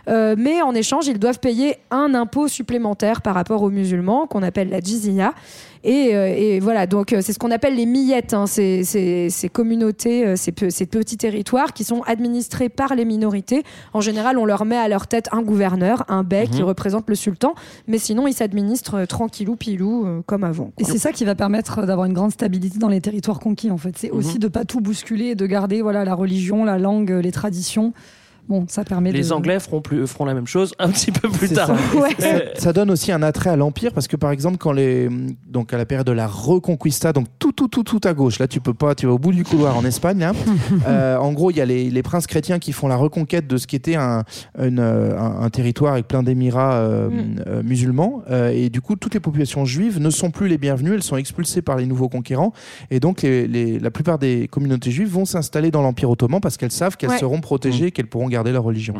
[0.08, 4.42] Euh, mais en échange, ils doivent payer un impôt supplémentaire par rapport aux musulmans qu'on
[4.42, 5.34] appelle la jizya.
[5.84, 9.30] Et, euh, et voilà, donc euh, c'est ce qu'on appelle les millettes, hein, ces, ces-
[9.30, 13.62] ces communautés, euh, ces, ces petits territoires qui sont administrés par les minorités.
[13.92, 16.68] En général, on leur met à leur tête un gouverneur, un bey qui Mhm.
[16.68, 17.54] représente le sultan,
[17.86, 20.72] mais sinon ils s'administrent tranquillou pilou euh, comme avant.
[20.78, 23.78] Et c'est ça qui va permettre d'avoir une grande stabilité dans les territoires conquis, en
[23.78, 23.96] fait.
[23.96, 24.38] C'est aussi Mhm.
[24.40, 27.92] de pas tout bousculer et de garder voilà, la religion, la langue, les traditions.
[28.48, 29.32] Bon, ça permet Les de...
[29.32, 31.68] Anglais feront, plus, feront la même chose un petit peu plus tard.
[31.68, 32.08] ça.
[32.18, 35.08] Ça, ça donne aussi un attrait à l'empire parce que par exemple quand les
[35.46, 38.48] donc à la période de la Reconquista donc tout tout tout tout à gauche là
[38.48, 40.32] tu peux pas tu vas au bout du couloir en Espagne là
[40.88, 43.56] Euh, en gros il y a les, les princes chrétiens qui font la reconquête de
[43.58, 44.24] ce qui était un
[44.62, 47.36] une, un, un territoire avec plein d'émirats euh, Mm.
[47.46, 50.94] euh, musulmans Euh, et du coup toutes les populations juives ne sont plus les bienvenues
[50.94, 52.52] elles sont expulsées par les nouveaux conquérants
[52.90, 56.56] et donc les, les- la plupart des communautés juives vont s'installer dans l'empire ottoman parce
[56.56, 57.18] qu'elles savent qu'elles Ouais.
[57.18, 58.94] seront protégées et qu'elles pourront garder leur religion.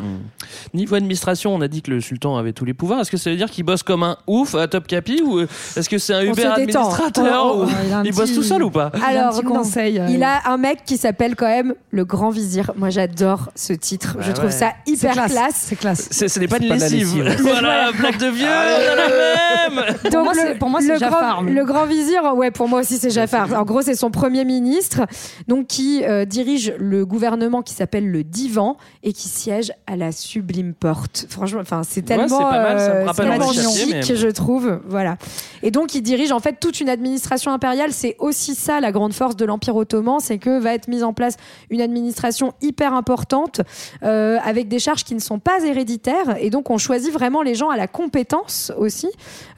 [0.73, 2.99] Niveau administration, on a dit que le sultan avait tous les pouvoirs.
[3.01, 5.89] Est-ce que ça veut dire qu'il bosse comme un ouf à Top Capi ou est-ce
[5.89, 8.35] que c'est un On Uber administrateur Oh, oh, ou- il a un Il bosse petit-
[8.35, 9.51] tout seul ou pas Il a Alors, petit non.
[9.53, 9.99] conseil.
[9.99, 12.71] euh, Il a un mec qui s'appelle quand même le Grand Vizir.
[12.75, 14.15] Moi, j'adore ce titre.
[14.17, 14.51] Bah je trouve ouais.
[14.51, 15.31] ça hyper classe.
[15.31, 15.55] classe.
[15.55, 16.07] C'est classe.
[16.11, 17.35] C'est- Ce n'est pas une pas de la lessive.
[17.41, 19.95] voilà, blague de vieux, on a la même.
[20.11, 22.97] Pour moi, c'est- pour moi, c'est le Jafar, le grand vizir, ouais, pour moi aussi
[22.97, 23.53] c'est Jafar.
[23.53, 25.01] En gros, c'est son premier ministre,
[25.47, 30.11] donc qui euh, dirige le gouvernement qui s'appelle le Divan et qui siège à la
[30.11, 31.25] Sublime Porte.
[31.29, 33.93] Franchement, enfin, c'est Ouais, tellement, mal, ça me euh, rappelle c'est tellement Henri Cartier, chic,
[34.09, 34.79] mais- je trouve.
[34.87, 35.17] Voilà.
[35.63, 37.91] Et donc, il dirige en fait toute une administration impériale.
[37.93, 41.13] C'est aussi ça la grande force de l'Empire ottoman, c'est que va être mise en
[41.13, 41.37] place
[41.69, 43.61] une administration hyper importante
[44.03, 46.35] euh, avec des charges qui ne sont pas héréditaires.
[46.39, 49.09] Et donc, on choisit vraiment les gens à la compétence aussi,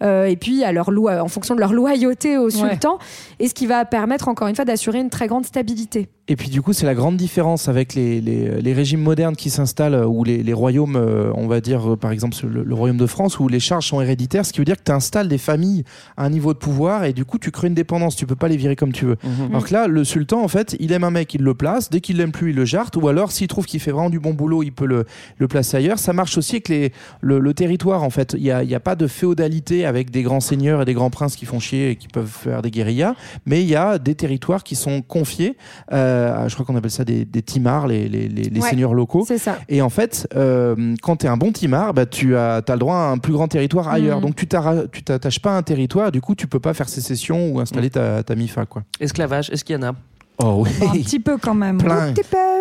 [0.03, 2.99] euh, et puis à leur loi, en fonction de leur loyauté au sultan,
[3.39, 6.09] et ce qui va permettre encore une fois d'assurer une très grande stabilité.
[6.31, 9.49] Et puis du coup, c'est la grande différence avec les, les, les régimes modernes qui
[9.49, 12.73] s'installent euh, ou les, les royaumes, euh, on va dire euh, par exemple le, le
[12.73, 15.27] royaume de France, où les charges sont héréditaires, ce qui veut dire que tu installes
[15.27, 15.83] des familles
[16.15, 18.47] à un niveau de pouvoir et du coup tu crées une dépendance, tu peux pas
[18.47, 19.17] les virer comme tu veux.
[19.49, 21.99] Alors que là, le sultan, en fait, il aime un mec, il le place, dès
[21.99, 24.33] qu'il l'aime plus, il le jarte, ou alors s'il trouve qu'il fait vraiment du bon
[24.33, 25.05] boulot, il peut le,
[25.37, 25.99] le placer ailleurs.
[25.99, 28.35] Ça marche aussi avec les, le, le territoire, en fait.
[28.37, 31.09] Il n'y a, y a pas de féodalité avec des grands seigneurs et des grands
[31.09, 33.15] princes qui font chier et qui peuvent faire des guérillas,
[33.45, 35.57] mais il y a des territoires qui sont confiés,
[35.91, 38.69] euh, je crois qu'on appelle ça des, des timars, les, les, les, les Ouais.
[38.69, 39.23] seigneurs locaux.
[39.27, 39.57] C'est ça.
[39.69, 42.79] Et en fait, euh, quand tu es un bon timar, bah, tu as, as le
[42.79, 44.17] droit à un plus grand territoire ailleurs.
[44.17, 44.23] Mhm.
[44.27, 47.59] Donc tu t'attaches pas à un territoire, du coup tu peux pas faire sécession ou
[47.59, 48.65] installer ta, ta MIFA.
[48.65, 48.83] Quoi.
[48.99, 49.93] Esclavage, est-ce qu'il y en a?
[50.39, 50.69] Oh oui.
[50.81, 51.77] Un petit peu quand même.
[51.77, 52.13] Plein.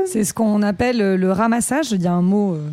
[0.06, 1.92] C'est ce qu'on appelle euh, le ramassage.
[1.92, 2.68] Il y a un mot euh,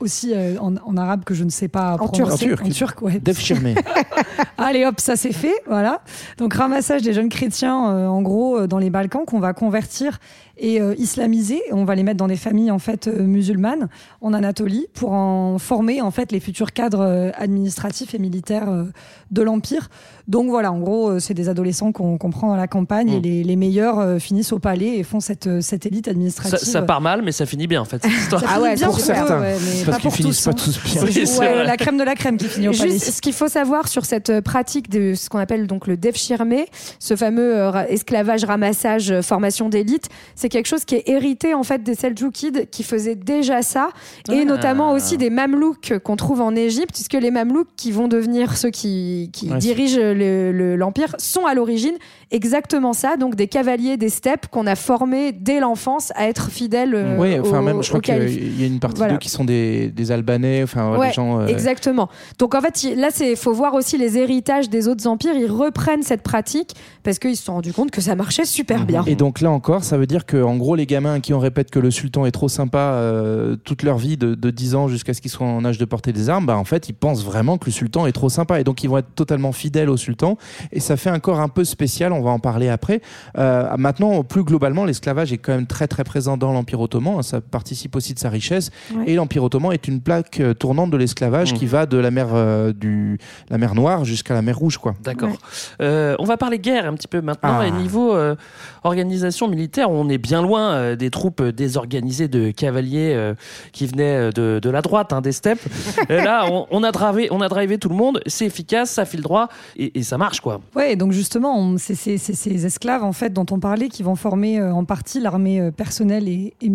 [0.00, 2.46] aussi euh, en, en arabe que je ne sais pas En prononcer.
[2.46, 2.64] turc.
[2.64, 3.18] En turc, ouais.
[3.18, 3.74] Defchirme.
[4.58, 6.02] Allez hop, ça c'est fait, voilà.
[6.38, 10.18] Donc ramassage des jeunes chrétiens, euh, en gros, dans les Balkans, qu'on va convertir
[10.58, 11.60] et euh, islamiser.
[11.68, 13.88] Et on va les mettre dans des familles en fait euh, musulmanes
[14.20, 18.84] en Anatolie pour en former en fait les futurs cadres euh, administratifs et militaires euh,
[19.30, 19.88] de l'empire.
[20.28, 23.22] Donc voilà, en gros, c'est des adolescents qu'on qu'on prend à la campagne et Mm.
[23.22, 26.58] les, les meilleurs finissent au palais et font cette, cette élite administrative.
[26.58, 28.00] ça part mal, mais ça finit bien en fait.
[28.02, 28.40] cette histoire.
[28.42, 29.38] Ça Ah ouais, bien pour certains.
[29.38, 30.54] eux, ouais, mais Parce pas qu'ils pour finissent tous, pas hein.
[30.64, 31.02] tous bien.
[31.04, 32.92] Oui, c'est Ouais, la crème de la crème qui finit au palais.
[32.92, 36.54] Juste, ce qu'il faut savoir sur cette pratique de ce qu'on appelle donc le devshirme,
[37.00, 37.56] ce fameux
[37.88, 42.82] esclavage, ramassage, formation d'élite, c'est quelque chose qui est hérité en fait des Seljoukides qui
[42.82, 43.88] faisaient déjà ça,
[44.30, 44.44] et Ah.
[44.44, 48.70] notamment aussi des Mamelouks qu'on trouve en Égypte, puisque les Mamelouks qui vont devenir ceux
[48.70, 51.94] qui, qui Ouais, dirigent le- le- l'empire sont à l'origine
[52.30, 56.94] exactement ça, donc des cavaliers des steppes qu'on a formés dès l'enfance à être fidèles.
[56.94, 58.14] euh, Oui, enfin au- même je crois qu'il
[58.60, 59.14] y a une partie Voilà.
[59.14, 61.40] d'eux qui sont des, des Albanais, enfin Ouais, des gens.
[61.40, 62.08] euh, Exactement.
[62.38, 65.34] Donc en fait, là, c'est faut voir aussi les héritages des autres empires.
[65.34, 69.04] Ils reprennent cette pratique parce qu'ils se sont rendus compte que ça marchait super bien.
[69.06, 71.70] Et donc là encore, ça veut dire que en gros, les gamins qui on répète
[71.70, 75.14] que le sultan est trop sympa euh, toute leur vie, de, de 10 ans jusqu'à
[75.14, 77.58] ce qu'ils soient en âge de porter des armes, bah en fait, ils pensent vraiment
[77.58, 80.38] que le sultan est trop sympa et donc ils vont être totalement fidèles au sultan.
[80.72, 83.00] Et ça fait un corps un peu spécial, on va en parler après.
[83.38, 87.18] Euh, maintenant, plus globalement, l'esclavage est quand même très très présent dans l'Empire ottoman.
[87.18, 88.70] hein, Ça participe aussi de sa richesse.
[88.94, 89.04] Ouais.
[89.08, 91.56] Et l'Empire ottoman est une plaque euh, tournante de l'esclavage Mmh.
[91.56, 93.18] qui va de la mer, euh, du,
[93.50, 94.78] la mer Noire jusqu'à la mer Rouge.
[94.78, 94.94] Quoi.
[95.02, 95.30] D'accord.
[95.30, 95.34] Ouais.
[95.80, 97.58] Euh, on va parler guerre un petit peu maintenant.
[97.60, 97.66] Ah.
[97.66, 98.36] Et niveau euh,
[98.84, 103.34] organisation militaire, on est bien loin euh, des troupes désorganisées de cavaliers euh,
[103.72, 105.60] qui venaient euh, de, de la droite, hein, des steppes.
[106.08, 108.22] Là, on, on a drivé, on a drivé tout le monde.
[108.26, 110.60] C'est efficace, ça file droit et, et ça marche quoi.
[110.74, 114.84] Ouais, donc justement, c'est ces esclaves en fait dont on parlait qui vont former en
[114.84, 116.70] partie l'armée personnelle et, et,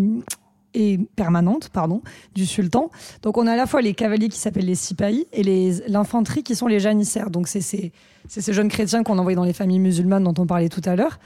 [0.74, 2.02] et permanente pardon,
[2.34, 2.90] du sultan.
[3.22, 6.54] Donc on a à la fois les cavaliers qui s'appellent les sipahi et l'infanterie qui
[6.54, 7.30] sont les janissaires.
[7.30, 7.92] Donc c'est ces,
[8.28, 11.18] ces jeunes chrétiens qu'on envoyait dans les familles musulmanes dont on parlait tout à l'heure.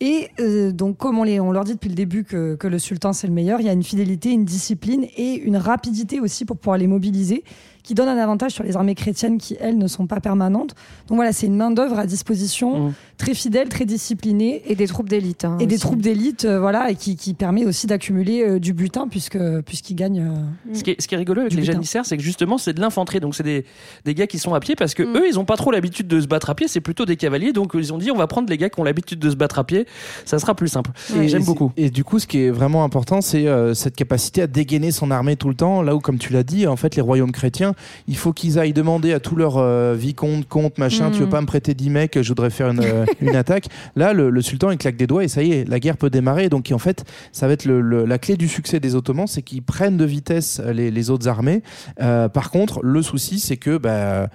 [0.00, 2.78] Et euh, donc comme on, les, on leur dit depuis le début que, que le
[2.78, 6.44] sultan c'est le meilleur, il y a une fidélité, une discipline et une rapidité aussi
[6.44, 7.44] pour pouvoir les mobiliser
[7.82, 10.74] qui donne un avantage sur les armées chrétiennes qui, elles, ne sont pas permanentes.
[11.08, 12.92] Donc voilà, c'est une main-d'œuvre à disposition, Mmh.
[13.18, 14.62] très fidèle, très disciplinée.
[14.66, 15.44] Et des troupes d'élite.
[15.44, 18.72] hein, Et des troupes d'élite, euh, voilà, et qui, qui permet aussi d'accumuler euh, du
[18.72, 20.20] butin puisque puisqu'ils gagnent.
[20.68, 21.72] euh, Ce qui, est, ce qui est rigolo avec les butin.
[21.72, 23.20] janissaires, c'est que justement, c'est de l'infanterie.
[23.20, 23.64] Donc, c'est des,
[24.04, 25.16] des gars qui sont à pied parce que Mm.
[25.16, 26.68] eux, ils ont pas trop l'habitude de se battre à pied.
[26.68, 27.52] C'est plutôt des cavaliers.
[27.52, 29.58] Donc, ils ont dit, on va prendre les gars qui ont l'habitude de se battre
[29.58, 29.86] à pied.
[30.24, 30.90] Ça sera plus simple.
[31.16, 31.72] Et j'aime beaucoup.
[31.76, 35.10] Et du coup, ce qui est vraiment important, c'est euh, cette capacité à dégainer son
[35.10, 35.82] armée tout le temps.
[35.82, 37.69] Là où, comme tu l'as dit, en fait, les royaumes chrétiens,
[38.08, 41.40] il faut qu'ils aillent demander à tous leurs euh, vicomtes, comtes, machin, tu veux pas
[41.40, 43.66] me prêter 10 mecs, je voudrais faire une, euh, une attaque.
[43.96, 46.10] Là, le, le sultan, il claque des doigts et ça y est, la guerre peut
[46.10, 46.48] démarrer.
[46.48, 49.42] Donc, en fait, ça va être le- le- la clé du succès des Ottomans, c'est
[49.42, 51.62] qu'ils prennent de vitesse les, les autres armées.
[52.00, 54.28] Euh, par contre, le souci, c'est que bah,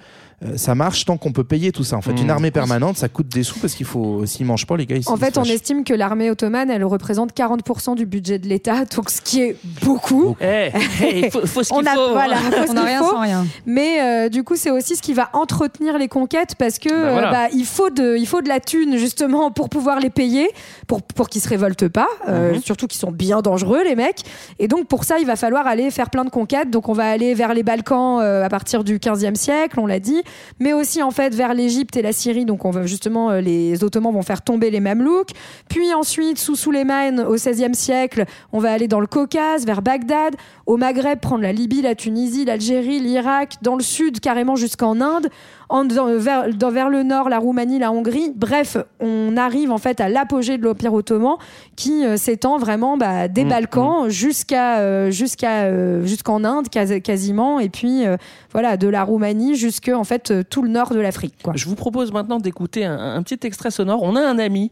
[0.44, 1.96] euh, ça marche tant qu'on peut payer tout ça.
[1.96, 4.76] En fait, une armée permanente, ça coûte des sous parce qu'il faut, s'ils mangent pas,
[4.76, 8.38] les gars, ils En fait, on estime que l'armée ottomane, elle représente 40% du budget
[8.38, 10.36] de l'État, donc ce qui est beaucoup.
[10.42, 10.70] Eh,
[11.02, 12.12] eh, il faut, faut ce On a, faut.
[12.12, 13.10] voilà, faut ce on n'a qu'il rien faut.
[13.10, 13.46] sans rien.
[13.64, 17.12] Mais euh, du coup, c'est aussi ce qui va entretenir les conquêtes parce que Bah
[17.12, 17.28] voilà.
[17.28, 20.48] euh, bah, il, faut de, il faut de la thune justement pour pouvoir les payer,
[20.86, 22.60] pour, pour qu'ils se révoltent pas, euh, Mhm.
[22.62, 24.20] surtout qu'ils sont bien dangereux les mecs.
[24.58, 26.70] Et donc pour ça, il va falloir aller faire plein de conquêtes.
[26.70, 29.98] Donc on va aller vers les Balkans euh, à partir du 15e siècle, on l'a
[30.00, 30.22] dit,
[30.60, 32.44] mais aussi en fait vers l'Égypte et la Syrie.
[32.44, 35.30] Donc on justement, euh, les Ottomans vont faire tomber les Mamelouks.
[35.68, 40.36] Puis ensuite, sous Souleyman, au 16e siècle, on va aller dans le Caucase, vers Bagdad,
[40.66, 45.28] au Maghreb, prendre la Libye, la Tunisie, l'Algérie, l'Irak, dans le sud, carrément jusqu'en Inde,
[45.68, 48.32] en, dans- vers, dans- vers le nord, la Roumanie, la Hongrie.
[48.34, 51.36] Bref, on arrive en fait à l'apogée de l'Empire ottoman
[51.76, 57.02] qui euh, s'étend vraiment bah, des Mmh, Balkans jusqu'à euh, jusqu'à euh, jusqu'en Inde quasi-
[57.02, 58.16] quasiment, et puis euh,
[58.52, 61.34] voilà de la Roumanie jusque en fait euh, tout le nord de l'Afrique.
[61.54, 64.02] Je vous propose maintenant d'écouter un, un petit extrait sonore.
[64.02, 64.70] On a un ami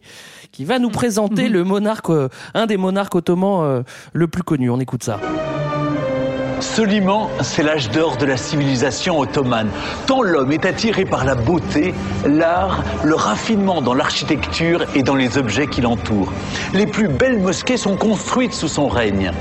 [0.53, 0.95] qui va nous Mhm.
[0.95, 4.71] présenter le monarque, euh, un des monarques ottomans euh, le plus connu.
[4.71, 5.19] On écoute ça.
[6.61, 9.69] Soliman, c'est l'âge d'or de la civilisation ottomane.
[10.07, 11.95] Tant l'homme est attiré par la beauté,
[12.27, 16.33] l'art, le raffinement dans l'architecture et dans les objets qui l'entourent.
[16.73, 19.33] Les plus belles mosquées sont construites sous son règne.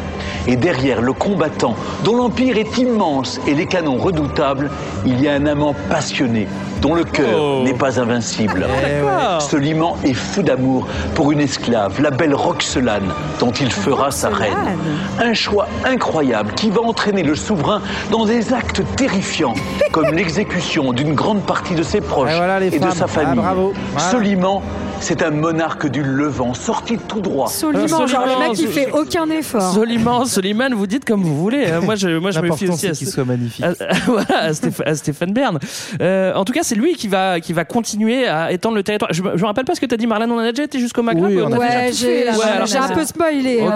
[0.48, 4.70] Et derrière le combattant, dont l'empire est immense et les canons redoutables,
[5.06, 6.48] il y a un amant passionné,
[6.82, 7.62] dont le cœur Oh.
[7.64, 8.62] n'est pas invincible.
[8.82, 9.42] D'accord.
[9.42, 14.78] Soliman est fou d'amour pour une esclave, la belle Roxelane, dont il fera sa reine.
[15.20, 19.56] Un choix incroyable qui va entraîner le souverain dans des actes terrifiants,
[19.92, 23.08] comme l'exécution d'une grande partie de ses proches Et voilà les et de sa Ah,
[23.08, 23.36] famille.
[23.42, 23.74] bravo.
[23.92, 24.10] Voilà.
[24.10, 24.62] Soliman,
[25.02, 27.50] c'est un monarque du Levant, sorti tout droit.
[27.50, 29.74] Soliman, Soliman, genre le mec qui fait aucun effort.
[29.74, 31.66] Soliman, Soliman, vous dites comme vous voulez.
[31.66, 31.82] hein.
[31.84, 33.66] Moi, je, moi, je me fie aussi à qu'il ce- soit magnifique.
[33.66, 35.60] à- à- voilà, à, Stéph- à Stéphane Bern.
[36.02, 39.12] Euh, en tout cas, c'est lui qui va, qui va continuer à étendre le territoire.
[39.12, 40.32] Je me, je me rappelle pas ce que tu as dit, Marlène.
[40.32, 43.76] On a déjà été jusqu'au Maghreb Oui, Ouais, j'ai Ouais, un peu spoilé, hein.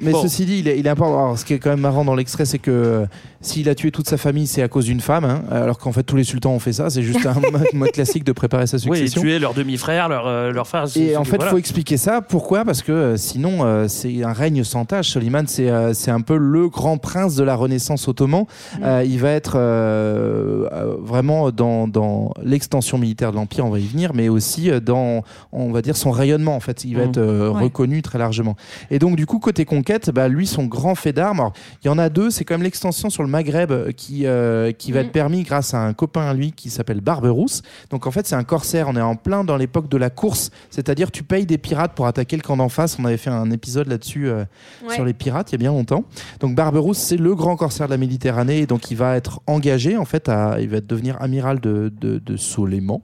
[0.00, 0.22] Mais Bon.
[0.22, 1.18] ceci dit, il est, il est important.
[1.24, 3.06] Alors, ce qui est quand même marrant dans l'extrait, c'est que euh,
[3.40, 6.02] s'il a tué toute sa famille, c'est à cause d'une femme, hein, alors qu'en fait
[6.04, 6.88] tous les sultans ont fait ça.
[6.90, 9.20] C'est juste un mode, mode classique de préparer sa Oui, succession.
[9.22, 10.84] tuer leur demi-frère, leur, euh, leur frère.
[10.96, 11.50] Et en fait, il voilà.
[11.50, 12.20] faut expliquer ça.
[12.22, 12.64] Pourquoi?
[12.64, 15.08] Parce que euh, sinon, euh, c'est un règne sans tâche.
[15.10, 18.44] Soliman, c'est euh, c'est un peu le grand prince de la Renaissance ottoman.
[18.82, 19.56] Euh, il va être
[21.00, 25.70] vraiment dans, dans l'extension militaire de l'Empire, on va y venir, mais aussi dans, on
[25.72, 26.54] va dire, son rayonnement.
[26.56, 27.08] En fait, il va Mhm.
[27.08, 27.62] être euh, Ouais.
[27.64, 28.56] reconnu très largement.
[28.90, 31.50] Et donc, du coup, côté conquête, bah, lui, son grand fait d'armes,
[31.82, 32.30] il y en a deux.
[32.30, 35.06] C'est quand même l'extension sur le Maghreb euh, qui, euh, qui va Mhm.
[35.06, 37.62] être permis grâce à un copain à lui qui s'appelle Barberousse.
[37.90, 38.86] Donc, en fait, c'est un corsaire.
[38.88, 42.06] On est en plein dans l'époque de la course, c'est-à-dire tu payes des pirates pour
[42.06, 42.96] attaquer le camp d'en face.
[42.98, 44.44] On avait fait un épisode là-dessus euh,
[44.86, 44.94] Ouais.
[44.94, 46.04] sur les pirates il y a bien longtemps.
[46.40, 48.58] Donc, Barberousse, c'est le grand corsaire de la Méditerranée.
[48.60, 52.18] Et donc, il va être engagé, en fait, à, il va devenir amiral de, de,
[52.18, 53.00] de Soleiman.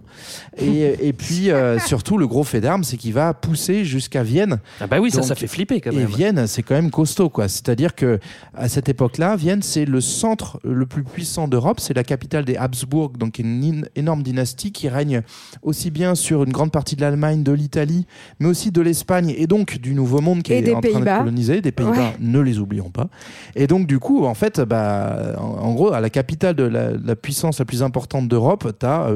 [0.56, 4.58] Et, et puis, euh, surtout, le gros fait d'armes, c'est qu'il va pousser jusqu'à Vienne.
[4.80, 6.06] Ah bah oui, ça, Donc, ça fait flipper quand Et même.
[6.06, 7.48] Vienne, c'est quand même costaud, quoi.
[7.48, 8.18] C'est-à-dire que
[8.54, 11.80] à cette époque-là, Vienne, c'est le centre le plus puissant d'Europe.
[11.80, 15.22] C'est la capitale des Habsbourg, donc une in- énorme dynastie qui règne
[15.62, 18.06] aussi bien sur une grande partie de l'Allemagne, de l'Italie,
[18.40, 21.18] mais aussi de l'Espagne et donc du Nouveau Monde qui Et est en train d'être
[21.18, 21.60] colonisé.
[21.60, 22.16] Des Pays-Bas, Ouais.
[22.20, 23.08] ne les oublions pas.
[23.56, 27.16] Et donc, du coup, en fait, bah, en, gros, à la capitale de la, la
[27.16, 29.10] puissance la plus importante d'Europe, tu as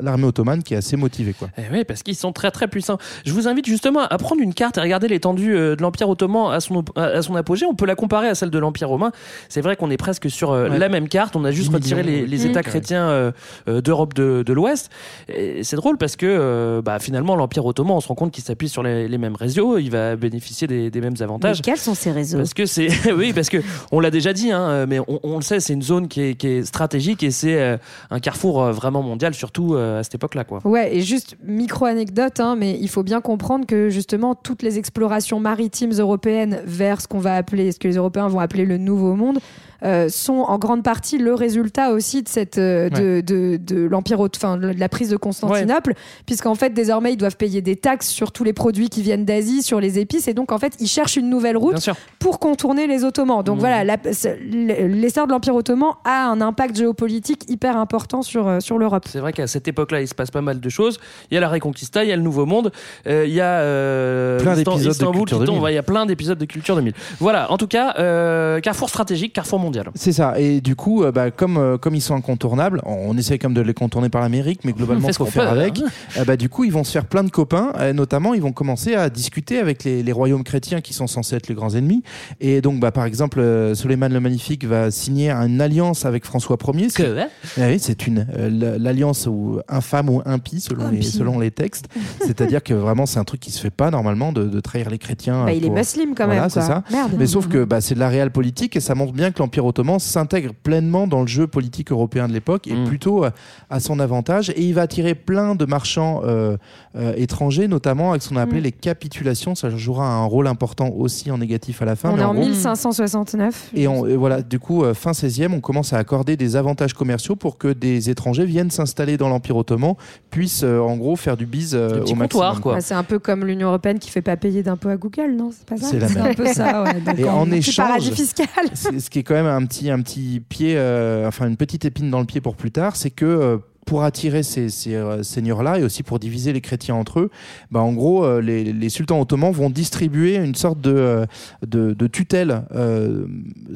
[0.00, 1.48] l'armée ottomane qui est assez motivée, quoi.
[1.58, 2.98] Eh oui, parce qu'ils sont très très puissants.
[3.24, 6.52] Je vous invite justement à prendre une carte et regarder l'étendue euh, de l'Empire ottoman
[6.52, 7.66] à son, à son apogée.
[7.66, 9.12] On peut la comparer à celle de l'Empire romain.
[9.48, 10.78] C'est vrai qu'on est presque sur euh, Ouais.
[10.78, 11.36] la même carte.
[11.36, 12.50] On a juste 10 retiré les, les ouais.
[12.50, 12.62] États Mmh.
[12.62, 13.32] chrétiens euh,
[13.68, 14.90] euh, d'Europe de, de l'Ouest.
[15.28, 18.42] Et C'est drôle parce que euh, bah, finalement, l'Empire ottoman, on se rend compte qu'il
[18.44, 21.58] s'appuie sur les, les mêmes réseaux, il va bénéficier des, des mêmes avantages.
[21.58, 22.38] Mais quels sont ces réseaux?
[22.38, 23.58] Parce que c'est, oui, parce que
[23.92, 26.34] on l'a déjà dit, hein, mais on, on le sait, c'est une zone qui est,
[26.34, 27.76] qui est stratégique et c'est euh,
[28.10, 30.60] un carrefour vraiment mondial, surtout euh, à cette époque-là, quoi.
[30.64, 35.40] Ouais, et juste micro-anecdote, hein, mais il faut bien comprendre que justement toutes les explorations
[35.40, 39.14] maritimes européennes vers ce qu'on va appeler, ce que les Européens vont appeler le Nouveau
[39.14, 39.33] Monde,
[39.82, 44.18] euh, sont en grande partie le résultat aussi de cette euh, de, de, de l'empire
[44.20, 45.94] enfin de la prise de Constantinople
[46.26, 49.62] puisqu'en fait désormais ils doivent payer des taxes sur tous les produits qui viennent d'Asie
[49.62, 53.04] sur les épices et donc en fait ils cherchent une nouvelle route pour contourner les
[53.04, 53.60] Ottomans donc Mhm.
[53.60, 59.04] voilà l'essor de l'empire ottoman a un impact géopolitique hyper important sur euh, sur l'Europe
[59.08, 60.98] C'est vrai qu'à cette époque-là, il se passe pas mal de choses.
[61.30, 62.72] Il y a la Reconquista, il y a le Nouveau Monde,
[63.06, 65.46] euh, il y a euh, Plein d'épisodes de Culture qui tombe.
[65.46, 65.62] 2000.
[65.62, 66.92] Ouais, Il y a plein d'épisodes de Culture 2000.
[67.20, 69.90] Voilà, en tout cas, euh, carrefour stratégique, carrefour mondial.
[69.94, 70.38] C'est ça.
[70.38, 73.54] Et du coup, euh, bah, comme, euh, comme ils sont incontournables, on, on essaie comme
[73.54, 75.78] de les contourner par l'Amérique, mais globalement, fait ce faut qu'on faire peut, avec.
[75.80, 75.86] hein.
[76.18, 77.72] Euh, bah, du coup, ils vont se faire plein de copains.
[77.78, 81.36] Euh, notamment, ils vont commencer à discuter avec les, les royaumes chrétiens qui sont censés
[81.36, 82.02] être les grands ennemis.
[82.40, 86.56] Et donc, bah, par exemple, euh, Soleiman le Magnifique va signer une alliance avec François
[86.74, 86.88] Ier.
[86.94, 87.18] Que,
[87.58, 91.06] Ah oui, c'est une euh, l- l'alliance ou infâme ou impie selon les Impie.
[91.10, 91.86] selon les textes.
[92.20, 94.98] C'est-à-dire que vraiment c'est un truc qui se fait pas normalement de, de trahir les
[94.98, 95.44] chrétiens.
[95.46, 96.82] Bah, il est musulman quand Voilà, même c'est ça.
[96.90, 99.38] merde Mais sauf que bah, c'est de la réelle politique et ça montre bien que
[99.40, 102.84] l'Empire ottoman s'intègre pleinement dans le jeu politique européen de l'époque et Mm.
[102.84, 103.24] plutôt
[103.70, 104.50] à son avantage.
[104.50, 106.56] Et il va attirer plein de marchands euh,
[106.96, 108.64] euh, étrangers, notamment avec ce qu'on a appelé Mm.
[108.64, 109.54] les capitulations.
[109.54, 112.10] Ça jouera un rôle important aussi en négatif à la fin.
[112.10, 115.54] on mais est en gros- 1569 et, on- et voilà, du coup, euh, fin 16e,
[115.54, 119.56] on commence à accorder des avantages commerciaux pour que des étrangers viennent s'installer dans l'Empire
[119.56, 119.94] ottoman,
[120.30, 122.60] puissent euh, en gros faire du bise euh, au maximum.
[122.60, 122.74] quoi.
[122.74, 125.50] Bah, c'est un peu comme l'Union européenne qui fait pas payer d'impôts à Google, non?
[125.56, 125.88] C'est pas ça?
[125.90, 126.30] C'est la C'est même.
[126.30, 127.00] un peu ça, ouais.
[127.00, 128.46] Donc, Et en Petit échange, paradis fiscal.
[128.98, 132.10] ce qui est quand même un petit, un petit pied, euh, enfin une petite épine
[132.10, 135.78] dans le pied pour plus tard, c'est que euh, pour attirer ces, ces, euh, seigneurs-là
[135.78, 137.30] et aussi pour diviser les chrétiens entre eux,
[137.70, 141.26] bah, en gros, euh, les, les sultans ottomans vont distribuer une sorte de, euh,
[141.66, 143.26] de, de tutelle euh,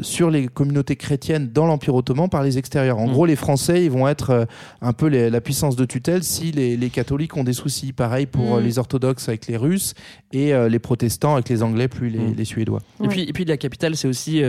[0.03, 2.99] sur les communautés chrétiennes dans l'Empire ottoman par les extérieurs.
[2.99, 3.12] En Mm.
[3.12, 4.44] gros, les Français, ils vont être euh,
[4.83, 7.92] un peu les- la puissance de tutelle si les, les catholiques ont des soucis.
[7.92, 8.62] Pareil pour Mm.
[8.64, 9.94] les orthodoxes avec les Russes
[10.33, 12.35] et euh, les protestants avec les Anglais, plus les, Mm.
[12.37, 12.81] les Suédois.
[13.01, 13.09] Et, Ouais.
[13.09, 14.42] puis, et puis la capitale, c'est aussi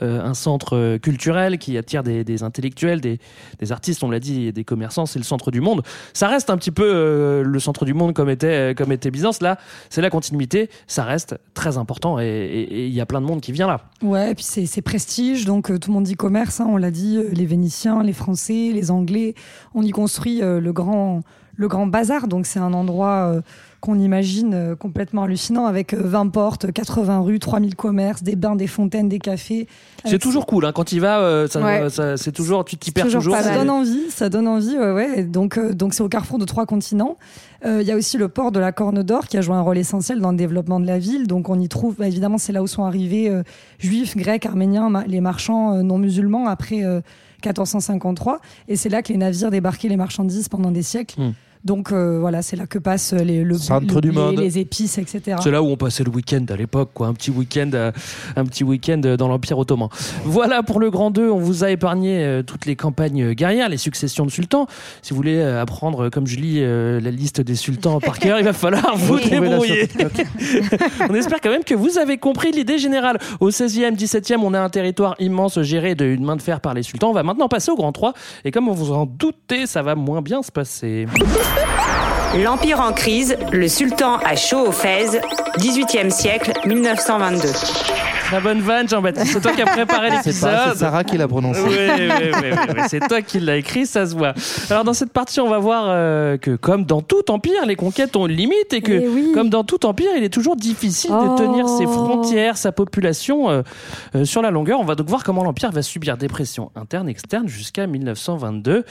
[0.00, 3.18] un centre culturel qui attire des, des intellectuels, des,
[3.58, 4.95] des artistes, on l'a dit, et des commerçants.
[5.04, 5.82] C'est le centre du monde.
[6.14, 9.10] Ça reste un petit peu euh, le centre du monde comme était, euh, comme était
[9.10, 9.42] Byzance.
[9.42, 9.58] Là,
[9.90, 10.70] c'est la continuité.
[10.86, 13.80] Ça reste très important et- il y a plein de monde qui vient là.
[14.02, 16.90] Ouais, et puis c'est prestige, donc euh, tout le monde dit commerce, hein, on l'a
[16.90, 19.34] dit, les Vénitiens, les Français, les Anglais,
[19.74, 21.22] on y construit le, grand,
[21.56, 23.42] le grand bazar, donc c'est un endroit
[23.86, 28.56] qu'on imagine euh, complètement hallucinant, avec euh, 20 portes, 80 rues, 3000 commerces, des bains,
[28.56, 29.68] des fontaines, des cafés.
[30.04, 30.64] C'est toujours cool.
[30.66, 30.72] Hein.
[30.74, 31.88] Quand il va, euh, ça, Ouais.
[31.88, 35.56] ça- c'est toujours, tu t'y perds toujours Ça donne envie, ça donne envie, ouais, Donc,
[35.56, 37.16] euh, donc c'est au carrefour de trois continents.
[37.64, 39.60] Euh, Il y a aussi le port de la Corne d'Or qui a joué un
[39.60, 41.26] rôle essentiel dans le développement de la ville.
[41.26, 43.42] Donc, on y trouve, bah, évidemment, c'est là où sont arrivés euh,
[43.78, 47.00] juifs, grecs, arméniens, ma- les marchands euh, non musulmans après euh,
[47.44, 48.40] 1453.
[48.68, 51.20] Et c'est là que les navires débarquaient les marchandises pendant des siècles.
[51.20, 51.32] Hmm.
[51.66, 54.38] Donc euh, voilà, c'est là que passent les, le, Centre le du blé, monde.
[54.38, 55.36] les épices, etc.
[55.42, 57.08] C'est là où on passait le week-end à l'époque, quoi.
[57.08, 57.90] Un petit week-end, euh,
[58.36, 59.88] un petit week-end euh, dans l'Empire ottoman.
[60.24, 61.28] Voilà pour le Grand 2.
[61.28, 64.68] On vous a épargné toutes les campagnes guerrières, les successions de sultans.
[65.02, 68.92] Si vous voulez apprendre, comme Julie, la liste des sultans par cœur, il va falloir
[68.96, 69.88] vous débrouiller.
[69.88, 70.26] TikTok.
[71.10, 73.18] on espère quand même que vous avez compris l'idée générale.
[73.40, 76.84] Au 16e, 17e, on a un territoire immense géré d'une main de fer par les
[76.84, 77.10] sultans.
[77.10, 78.12] On va maintenant passer au Grand 3.
[78.44, 81.06] Et comme vous en doutez, ça va moins bien se passer.
[82.42, 85.18] L'Empire en crise, le sultan à chaud aux Fès,
[85.58, 87.48] 18e siècle, 1922.
[88.26, 89.34] Très bonne vanne, Jean-Baptiste.
[89.34, 90.50] C'est toi qui as préparé l'épisode.
[90.72, 91.60] c'est Sarah qui l'a prononcé.
[91.64, 94.34] Oui, oui, oui, oui, oui, c'est toi qui l'as écrit, ça se voit.
[94.68, 98.16] Alors dans cette partie, on va voir euh, que comme dans tout empire, les conquêtes
[98.16, 99.30] ont une limite et que Eh oui.
[99.32, 101.34] comme dans tout empire, il est toujours difficile Oh.
[101.34, 103.62] de tenir ses frontières, sa population euh,
[104.16, 104.80] euh, sur la longueur.
[104.80, 108.84] On va donc voir comment l'empire va subir des pressions internes, externes jusqu'à 1922.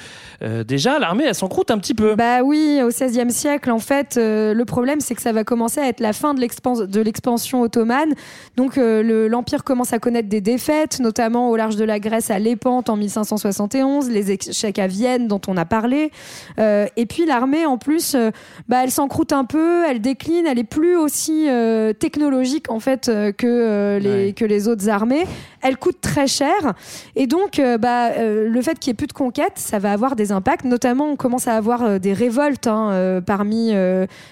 [0.43, 2.15] Euh, déjà, l'armée, elle s'encroute un petit peu.
[2.15, 5.81] Bah oui, au XVIe siècle, en fait, euh, le problème, c'est que ça va commencer
[5.81, 8.13] à être la fin de l'expans- de l'expansion ottomane.
[8.55, 12.31] Donc, euh, le- l'Empire commence à connaître des défaites, notamment au large de la Grèce
[12.31, 16.11] à Lépante en 1571, les échecs à Vienne dont on a parlé.
[16.59, 18.31] Euh, et puis, l'armée, en plus, euh,
[18.67, 23.05] bah, elle s'encroute un peu, elle décline, elle est plus aussi euh, technologique, en fait,
[23.37, 24.33] que, les, Ouais.
[24.33, 25.25] que les autres armées.
[25.61, 26.73] Elle coûte très cher.
[27.15, 30.31] Et donc, bah, le fait qu'il n'y ait plus de conquête, ça va avoir des
[30.31, 30.63] impacts.
[30.63, 33.71] Notamment, on commence à avoir des révoltes hein, parmi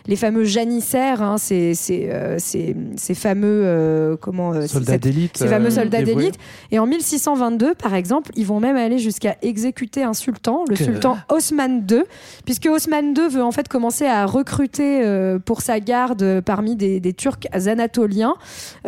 [0.07, 4.53] les fameux janissaires, hein, ces, ces, ces- ces fameux comment
[4.85, 6.35] Soldats cette- d'élite, ces fameux euh, soldats d'élite.
[6.71, 10.83] Et en 1622, par exemple, ils vont même aller jusqu'à exécuter un sultan, le Que-
[10.83, 12.03] sultan Osman II,
[12.45, 16.75] puisque Osman II veut en fait commencer à recruter euh, pour sa garde euh, parmi
[16.75, 18.35] des, des Turcs anatoliens.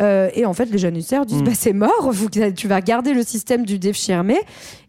[0.00, 1.46] Euh, et en fait, les janissaires disent Mm.
[1.46, 4.32] bah, c'est mort, vous- tu vas garder le système du Devshirme.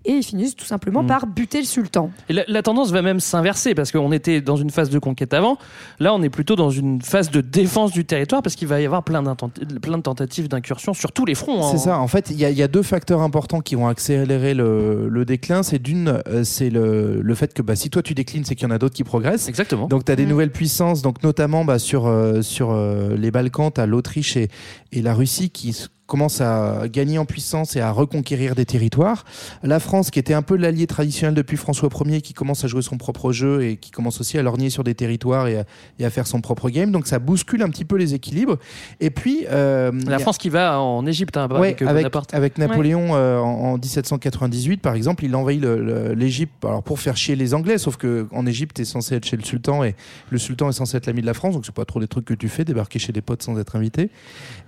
[0.10, 1.08] Et ils finissent tout simplement Mm.
[1.08, 2.12] par buter le sultan.
[2.30, 5.34] Et la, la tendance va même s'inverser parce qu'on était dans une phase de conquête
[5.34, 5.58] avant.
[6.00, 8.86] Là, on est plutôt dans une phase de défense du territoire parce qu'il va y
[8.86, 11.64] avoir plein, de tentatives d'incursion sur tous les fronts.
[11.64, 11.70] hein.
[11.72, 12.00] C'est ça.
[12.00, 15.10] En fait, il y, a- il y a deux facteurs importants qui vont accélérer le,
[15.10, 15.62] le déclin.
[15.62, 18.68] C'est d'une, euh, c'est le, le fait que bah, si toi tu déclines, c'est qu'il
[18.68, 19.50] y en a d'autres qui progressent.
[19.50, 19.88] Exactement.
[19.88, 20.30] Donc tu as des Mm.
[20.30, 24.48] nouvelles puissances, donc notamment bah, sur, euh, sur euh, les Balkans, tu as l'Autriche et,
[24.94, 25.76] et la Russie qui
[26.08, 29.26] commencent à gagner en puissance et à reconquérir des territoires.
[29.62, 32.82] La France, qui était un peu l'allié traditionnel depuis François Ier, qui commence à jouer
[32.82, 35.64] son propre jeu et qui commence aussi à lorgner sur des territoires et à,
[36.00, 36.92] et à faire son propre game.
[36.92, 38.58] Donc ça bouscule un petit peu les équilibres.
[39.00, 39.46] Et puis...
[39.52, 43.10] euh, La a- France qui va en Égypte hein, Ouais, avec, euh, avec, avec Napoléon
[43.16, 47.36] euh, en, en 1798, par exemple, il envahit le- le- l'Égypte alors pour faire chier
[47.36, 49.96] les Anglais, sauf que en Égypte, t'es censé être chez le sultan et
[50.30, 52.26] le sultan est censé être l'ami de la France, donc c'est pas trop des trucs
[52.26, 54.10] que tu fais, débarquer chez des potes sans être invité.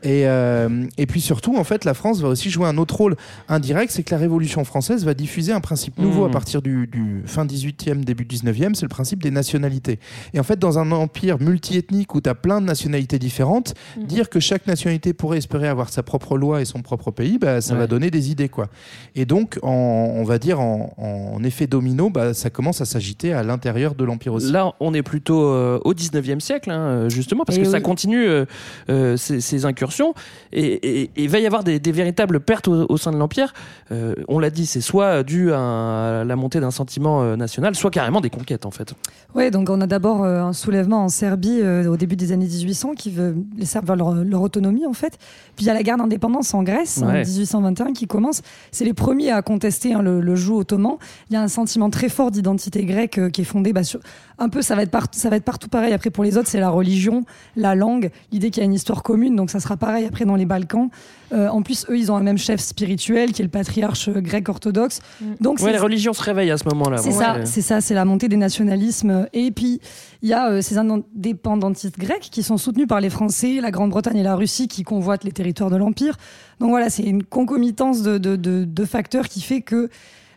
[0.04, 3.16] Et, euh, et puis surtout, en fait, la France va aussi jouer un autre rôle
[3.50, 6.30] indirect, c'est que la Révolution française va diffuser un principe nouveau Mmh.
[6.30, 10.00] à partir du, du fin 18e, début 19e, c'est le principe des nationalités.
[10.34, 14.06] Et en fait, dans un empire multiethnique où tu as plein de nationalités différentes, Mhm.
[14.08, 17.62] dire que chaque nationalité pourrait espérer avoir sa propre loi et son propre pays, bah,
[17.62, 17.80] ça Ouais.
[17.82, 18.50] va donner des idées.
[18.50, 18.70] quoi.
[19.14, 19.70] Et donc, en-
[20.16, 24.04] on va dire en, en effet domino, bah, ça commence à s'agiter à l'intérieur de
[24.04, 24.52] l'empire aussi.
[24.52, 28.26] Là, on est plutôt euh, au 19e siècle, hein, justement, parce Et que ça continue
[28.28, 28.46] euh,
[28.90, 30.14] euh, ces, ces incursions.
[30.52, 33.18] Et, et- et il va y avoir des, des véritables pertes au, au sein de
[33.18, 33.54] l'Empire.
[33.92, 37.92] Euh, on l'a dit, c'est soit dû à, la montée d'un sentiment euh, national, soit
[37.92, 38.94] carrément des conquêtes, en fait.
[39.36, 42.94] Oui, donc on a d'abord euh, un soulèvement en Serbie au début des années 1800
[42.94, 45.18] qui veut les Serbes veulent leur, leur autonomie en fait.
[45.56, 47.24] Puis il y a la guerre d'indépendance en Grèce en Ouais.
[47.26, 48.42] 1821 qui commence.
[48.72, 50.98] C'est les premiers à contester hein, le, le joug ottoman.
[51.30, 54.00] Il y a un sentiment très fort d'identité grecque qui est fondé bah, sur
[54.40, 56.48] un peu ça va être partout ça va être partout pareil après pour les autres
[56.48, 57.26] c'est la religion,
[57.56, 60.36] la langue, l'idée qu'il y a une histoire commune donc ça sera pareil après dans
[60.36, 60.90] les Balkans.
[61.32, 64.20] Euh, en plus eux ils ont un même chef spirituel qui est le patriarche euh,
[64.22, 65.00] grec orthodoxe.
[65.40, 66.98] Donc Ouais, les religions se réveillent à ce moment-là.
[66.98, 67.14] c'est Ouais.
[67.14, 69.28] ça, c'est ça, c'est la montée des nationalismes.
[69.34, 69.80] Et puis,
[70.24, 70.78] il y a euh, ces
[71.24, 75.24] indépendantistes grecs qui sont soutenus par les Français, la Grande-Bretagne et la Russie qui convoitent
[75.24, 76.16] les territoires de l'Empire.
[76.60, 79.90] Donc voilà, c'est une concomitance de, de- de- de facteurs qui fait que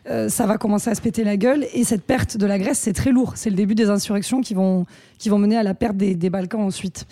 [0.09, 1.65] euh, ça va commencer à se péter la gueule.
[1.73, 3.33] Et cette perte de la Grèce, c'est très lourd.
[3.35, 4.85] C'est le début des insurrections qui vont,
[5.17, 7.05] qui vont mener à la perte des, des Balkans ensuite.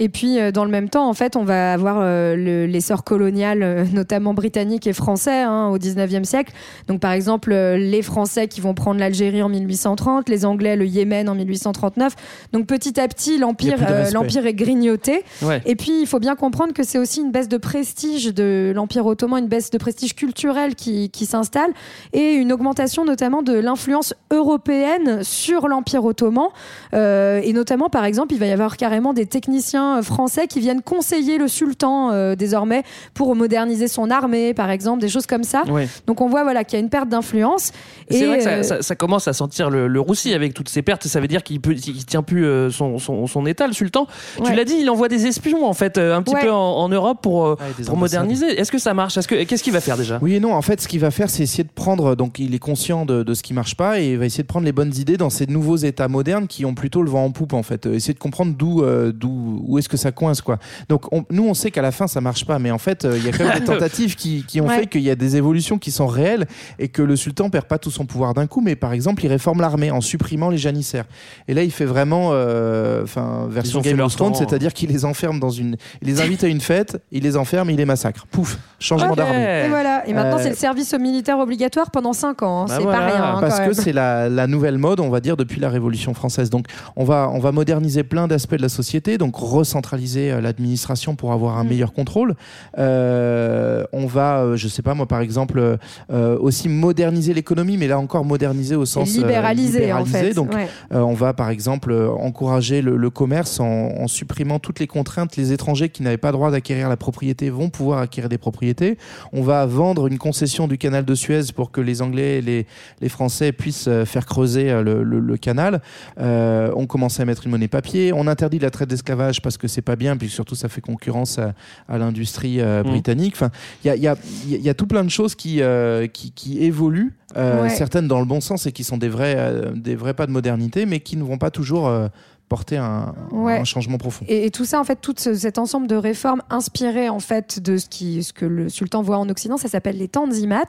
[0.00, 3.04] Et puis, euh, dans le même temps, en fait, on va avoir euh, le- l'essor
[3.04, 6.52] colonial, notamment britannique et français, hein, au 19e siècle.
[6.88, 11.28] Donc, par exemple, les Français qui vont prendre l'Algérie en 1830, les Anglais le Yémen
[11.28, 12.14] en 1839.
[12.52, 15.22] Donc, petit à petit, l'Empire euh, l'Empire est grignoté.
[15.42, 15.62] Ouais.
[15.66, 19.06] Et puis, il faut bien comprendre que c'est aussi une baisse de prestige de l'Empire
[19.06, 21.70] ottoman, une baisse de prestige culturel qui, qui s'installe,
[22.12, 26.48] et une augmentation notamment de l'influence européenne sur l'Empire ottoman.
[26.94, 30.82] Euh, et notamment, par exemple, il va y avoir carrément des techniciens français qui viennent
[30.82, 32.82] conseiller le sultan euh, désormais
[33.14, 35.62] pour moderniser son armée, par exemple, des choses comme ça.
[36.06, 37.72] Donc on voit voilà, qu'il y a une perte d'influence.
[38.10, 40.54] C'est Et, vrai que ça, euh, ça- ça commence à sentir le, le roussi avec
[40.54, 41.06] toutes ces pertes.
[41.06, 44.06] Ça veut dire qu'il qu'il tient plus son, son, son état, le sultan.
[44.44, 46.40] Tu l'as dit, il envoie des espions en fait, un petit Ouais.
[46.42, 48.46] peu en, en Europe pour, Ah, pour moderniser.
[48.58, 49.16] Est-ce que ça marche?
[49.18, 50.18] Est-ce que qu'est-ce qu'il va faire déjà?
[50.22, 50.54] Oui et non.
[50.54, 52.14] En fait, ce qu'il va faire, c'est essayer de prendre.
[52.22, 54.48] Donc, il est conscient de, de ce qui marche pas et il va essayer de
[54.48, 57.32] prendre les bonnes idées dans ces nouveaux États modernes qui ont plutôt le vent en
[57.32, 57.52] poupe.
[57.52, 60.58] En fait, Euh, essayer de comprendre d'où, euh, d'où, où est-ce que ça coince, quoi.
[60.88, 63.16] Donc, on- nous, on sait qu'à la fin, ça marche pas, mais en fait, euh,
[63.18, 64.78] il y a quand même des tentatives qui, qui ont Ouais.
[64.78, 66.46] fait qu'il y a des évolutions qui sont réelles
[66.78, 68.60] et que le sultan perd pas tout son pouvoir d'un coup.
[68.60, 71.06] Mais par exemple, il réforme l'armée en supprimant les janissaires.
[71.48, 74.38] Et là, il fait vraiment, euh, enfin, version ont fait Game of Thrones, temps.
[74.38, 77.70] c'est-à-dire qu'il les enferme dans une, il les invite à une fête, il les enferme,
[77.70, 78.26] il les massacre.
[78.30, 79.16] Pouf, changement Ok.
[79.16, 79.64] d'armée.
[79.66, 80.06] Et voilà.
[80.06, 82.62] Et maintenant, Euh, c'est le service militaire obligatoire pendant 5 ans.
[82.62, 82.66] hein.
[82.68, 83.24] Bah c'est voilà, pas rien.
[83.24, 86.50] hein, parce que c'est la, la nouvelle mode, on va dire, depuis la Révolution française.
[86.50, 91.14] Donc, on va, on va moderniser plein d'aspects de la société, donc recentraliser euh, l'administration
[91.16, 91.68] pour avoir un Mm.
[91.68, 92.34] meilleur contrôle.
[92.78, 95.78] Euh, on va, euh, je sais pas moi, par exemple,
[96.12, 100.34] euh, aussi moderniser l'économie, mais là encore moderniser au sens euh, libéralisé, en fait.
[100.34, 100.68] Donc, Ouais.
[100.92, 105.36] euh, on va par exemple encourager le, le commerce en, en supprimant toutes les contraintes.
[105.36, 108.98] Les étrangers qui n'avaient pas droit d'acquérir la propriété vont pouvoir acquérir des propriétés.
[109.32, 112.66] On va vendre une concession du canal de Suez pour que les Anglais et les,
[113.00, 115.80] les Français puissent euh, faire creuser euh, le, le- le canal.
[116.20, 118.12] Euh, on commence à mettre une monnaie papier.
[118.12, 121.38] On interdit la traite d'esclavage parce que c'est pas bien, puis surtout ça fait concurrence
[121.38, 121.54] à,
[121.88, 123.34] à l'industrie euh, britannique.
[123.36, 123.50] Enfin,
[123.84, 124.16] il y a, il y, a,
[124.48, 127.68] il y a tout plein de choses qui, euh, qui, qui évoluent, euh, Ouais.
[127.70, 130.32] certaines dans le bon sens et qui sont des vrais, euh, des vrais pas de
[130.32, 132.08] modernité, mais qui ne vont pas toujours euh,
[132.52, 133.56] porter un, Ouais.
[133.58, 134.26] un changement profond.
[134.28, 137.60] Et, et tout ça, en fait, tout ce- cet ensemble de réformes inspirées en fait
[137.60, 140.68] de ce, qui, ce que le sultan voit en Occident, ça s'appelle les Tanzimat.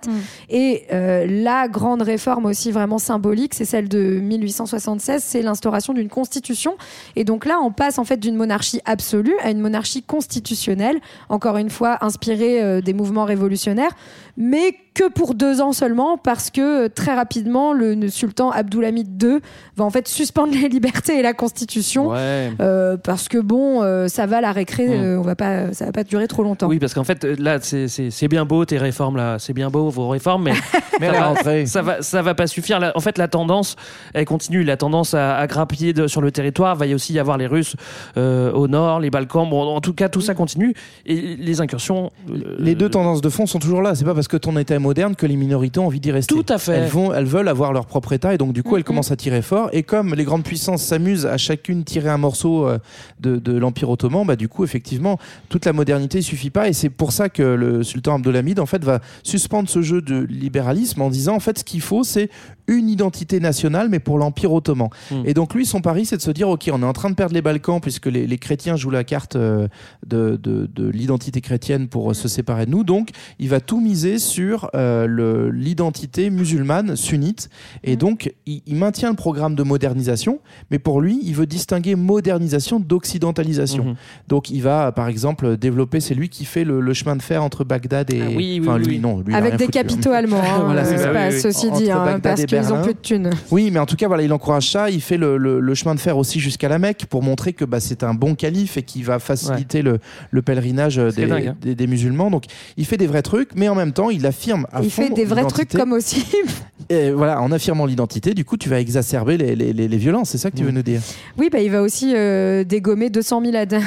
[0.50, 6.08] Et euh, la grande réforme aussi vraiment symbolique, c'est celle de 1876, c'est l'instauration d'une
[6.10, 6.76] constitution.
[7.18, 11.58] Et donc là, on passe en fait d'une monarchie absolue à une monarchie constitutionnelle, encore
[11.58, 13.92] une fois inspirée euh, des mouvements révolutionnaires,
[14.38, 19.22] mais que pour deux ans seulement, parce que euh, très rapidement, le, le sultan Abdulhamid
[19.24, 19.40] II
[19.76, 22.10] va en fait suspendre les libertés et la constitution.
[22.10, 22.52] Ouais.
[22.62, 25.92] Euh, parce que bon, euh, ça va la récré, euh, on va pas, ça va
[25.92, 26.68] pas durer trop longtemps.
[26.68, 30.10] Oui, parce qu'en fait, là, c'est- bien beau tes réformes là, c'est bien beau vos
[30.10, 30.54] réformes, mais,
[31.00, 32.92] Mais ça, va, ça va, ça va pas suffire.
[32.96, 33.76] En fait, la tendance,
[34.14, 34.64] elle continue.
[34.64, 36.76] La tendance à, à grappiller de- sur le territoire.
[36.76, 37.76] Va y aussi y avoir les Russes
[38.16, 39.50] euh, au nord, les Balkans.
[39.50, 40.76] Bon, en tout cas, tout ça continue
[41.08, 42.12] et les incursions.
[42.30, 43.96] euh, Les deux tendances de fond sont toujours là.
[43.96, 46.34] C'est pas parce que ton État est moderne que les minorités ont envie d'y rester.
[46.34, 46.74] Tout à fait.
[46.74, 49.16] Elles, vont, elles veulent avoir leur propre État et donc du coup elles commencent à
[49.16, 49.70] tirer fort.
[49.74, 52.78] Et comme les grandes puissances s'amusent à chacune tirer un morceau euh,
[53.20, 55.18] de, de l'Empire ottoman, bah du coup effectivement
[55.50, 56.68] toute la modernité suffit pas.
[56.70, 60.20] Et c'est pour ça que le sultan Abdolhamid en fait va suspendre ce jeu de
[60.30, 62.30] libéralisme en disant en fait ce qu'il faut c'est
[62.68, 64.90] une identité nationale mais pour l'Empire ottoman.
[65.26, 67.16] Et donc lui son pari c'est de se dire ok on est en train de
[67.16, 69.68] perdre les Balkans puisque les, les chrétiens jouent la carte euh,
[70.06, 72.84] de, de, de l'identité chrétienne pour euh, se séparer de nous.
[72.84, 73.10] Donc
[73.40, 77.50] il va tout miser sur euh, l'identité musulmane sunnite.
[77.84, 80.40] Et donc il, il maintient le programme de modernisation,
[80.72, 83.84] mais pour lui il veut distinguer modernisation d'occidentalisation.
[83.86, 83.96] Mhm.
[84.28, 87.44] Donc il va par exemple développer, c'est lui qui fait le, le chemin de fer
[87.44, 88.22] entre Bagdad et...
[88.22, 89.00] Ah oui, oui, lui oui.
[89.00, 89.82] non, lui, Avec des foutu, hein.
[89.84, 91.10] capitaux allemands, hein, Voilà, c'est euh, ça.
[91.12, 93.30] pas- ceci dit, hein, parce qu'ils ont peu de thunes.
[93.52, 94.90] Oui, mais en tout cas, voilà, il encourage ça.
[94.90, 97.66] Il fait le, le- le chemin de fer aussi jusqu'à la Mecque pour montrer que
[97.66, 100.00] bah, c'est un bon calife et qui va faciliter le,
[100.32, 101.56] le pèlerinage euh, C'est des, dingue, hein.
[101.62, 102.30] des- des musulmans.
[102.32, 102.46] Donc,
[102.78, 105.14] il fait des vrais trucs, mais en même temps, il affirme à Il fond fait
[105.14, 106.26] des vrais trucs comme aussi.
[106.90, 110.30] Et voilà, en affirmant l'identité, du coup, tu vas exacerber les, les- les- les violences.
[110.32, 111.00] C'est ça que tu veux nous dire?
[111.38, 113.80] Oui, bah, il va aussi euh, dégommer 200 000 Ad-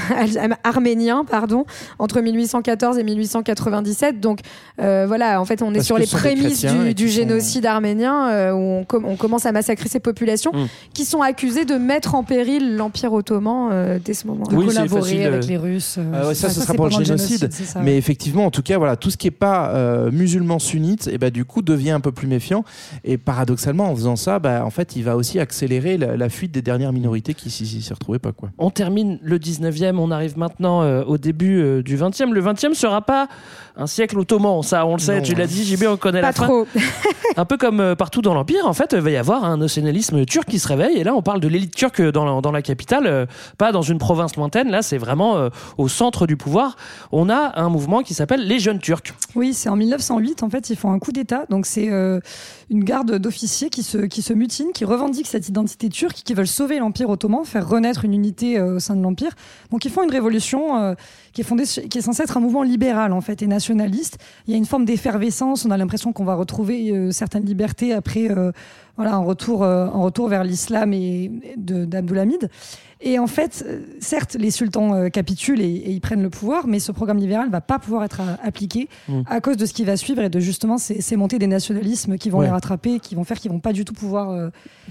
[0.64, 1.66] Arméniens pardon,
[1.98, 4.20] entre 1814 et 1897.
[4.20, 4.40] Donc
[4.80, 6.64] euh, voilà, en fait, on est Parce sur les prémices
[6.94, 10.66] du, sont- génocide arménien euh, où on, com- on commence à massacrer ces populations Mm.
[10.94, 14.52] qui sont accusées de mettre en péril l'Empire ottoman euh, dès ce moment-là.
[14.52, 15.96] de Oui, collaborer facile, avec euh, les Russes.
[15.98, 17.52] euh, Ah ouais, ça, ce sera c'est pour le génocide.
[17.52, 17.96] ça, mais ouais.
[17.98, 19.70] effectivement, en tout cas, voilà, tout ce qui est pas
[20.06, 22.64] euh, musulman sunnite, et bah, du coup, devient un peu plus méfiant.
[23.04, 26.52] Et paradoxalement, en faisant ça, bah, en fait, il va aussi accélérer la, la fuite
[26.52, 28.32] des dernières minorités qui s'y s'y retrouvaient pas.
[28.32, 28.50] Quoi.
[28.58, 32.32] On termine le 19e, on arrive maintenant euh, au début euh, du 20e.
[32.32, 33.28] Le 20e sera pas
[33.76, 35.22] un siècle ottoman, ça on le sait, Non.
[35.22, 36.46] tu l'as dit, JB, on connaît Pas la fin.
[36.46, 36.66] trop.
[37.36, 40.24] Un peu comme euh, partout dans l'Empire, en fait, il va y avoir un nationalisme
[40.24, 40.96] turc qui se réveille.
[40.96, 43.26] Et là, on parle de l'élite turque dans la, dans la capitale, euh,
[43.58, 44.70] pas dans une province lointaine.
[44.70, 46.76] Là, c'est vraiment euh, au centre du pouvoir.
[47.12, 49.02] On a un mouvement qui s'appelle les Jeunes Turcs.
[49.34, 51.46] Oui, c'est en 1908, en fait, ils font un coup d'État.
[51.50, 52.20] Donc, c'est euh,
[52.70, 56.46] une garde d'officiers qui se, qui se mutinent, qui revendiquent cette identité turque, qui veulent
[56.46, 59.32] sauver l'Empire ottoman, faire renaître une unité euh, au sein de l'Empire.
[59.70, 60.94] Donc, ils font une révolution euh,
[61.32, 64.18] qui, est fondée, qui est censée être un mouvement libéral, en fait, et nationaliste.
[64.46, 65.64] Il y a une forme d'effervescence.
[65.64, 68.28] On a l'impression qu'on va retrouver certaines libertés après
[68.96, 72.48] voilà, un, retour, un retour vers l'islam et d'Abdulhamid.
[73.02, 76.66] Et en fait, euh, certes, les sultans euh, capitulent et, et ils prennent le pouvoir,
[76.66, 79.20] mais ce programme libéral ne va pas pouvoir être euh, appliqué Mm.
[79.26, 82.16] à cause de ce qui va suivre et de justement ces, ces montées des nationalismes
[82.16, 82.46] qui vont Ouais.
[82.46, 84.48] les rattraper, qui vont faire qu'ils vont pas du tout pouvoir euh,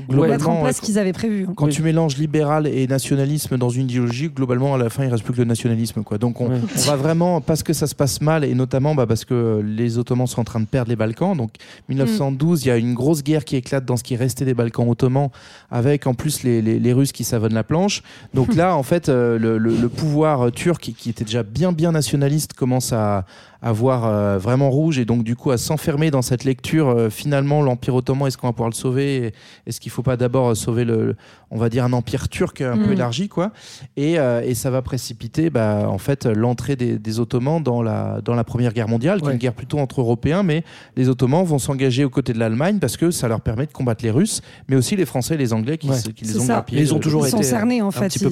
[0.09, 1.45] mettre en place ce qu'ils avaient prévu.
[1.49, 1.53] hein.
[1.55, 1.71] Quand Oui.
[1.73, 5.33] tu mélanges libéral et nationalisme dans une idéologie, globalement, à la fin, il reste plus
[5.33, 6.03] que le nationalisme.
[6.03, 6.17] Quoi.
[6.19, 6.59] Donc, on, Ouais.
[6.75, 9.97] on va vraiment, parce que ça se passe mal, et notamment bah, parce que les
[9.97, 11.35] Ottomans sont en train de perdre les Balkans.
[11.35, 11.51] Donc,
[11.89, 14.87] 1912, il y a une grosse guerre qui éclate dans ce qui restait des Balkans
[14.87, 15.29] ottomans,
[15.71, 17.94] avec en plus les, les- les Russes qui savonnent la planche.
[18.33, 21.91] Donc là, en fait, euh, le, le- le pouvoir turc, qui était déjà bien, bien
[21.91, 23.25] nationaliste, commence à,
[23.61, 26.89] à voir euh, vraiment rouge, et donc du coup à s'enfermer dans cette lecture.
[26.89, 29.33] euh, finalement, l'Empire ottoman, est-ce qu'on va pouvoir le sauver?
[29.65, 31.15] Est-ce qu'il ne faut pas d'abord sauver le,
[31.51, 32.93] on va dire un empire turc un peu Mm.
[32.93, 33.51] élargi quoi?
[33.97, 38.19] Et, euh, et ça va précipiter bah, en fait l'entrée des, des Ottomans dans la,
[38.23, 40.63] dans la Première Guerre mondiale, qui est une guerre plutôt entre Européens, mais
[40.95, 44.03] les Ottomans vont s'engager aux côtés de l'Allemagne parce que ça leur permet de combattre
[44.03, 45.97] les Russes, mais aussi les Français et les Anglais qui, Ouais.
[45.97, 46.65] se- qui les ont ça.
[46.71, 48.07] ils toujours Ils sont été cernés en un fait.
[48.09, 48.29] petit peu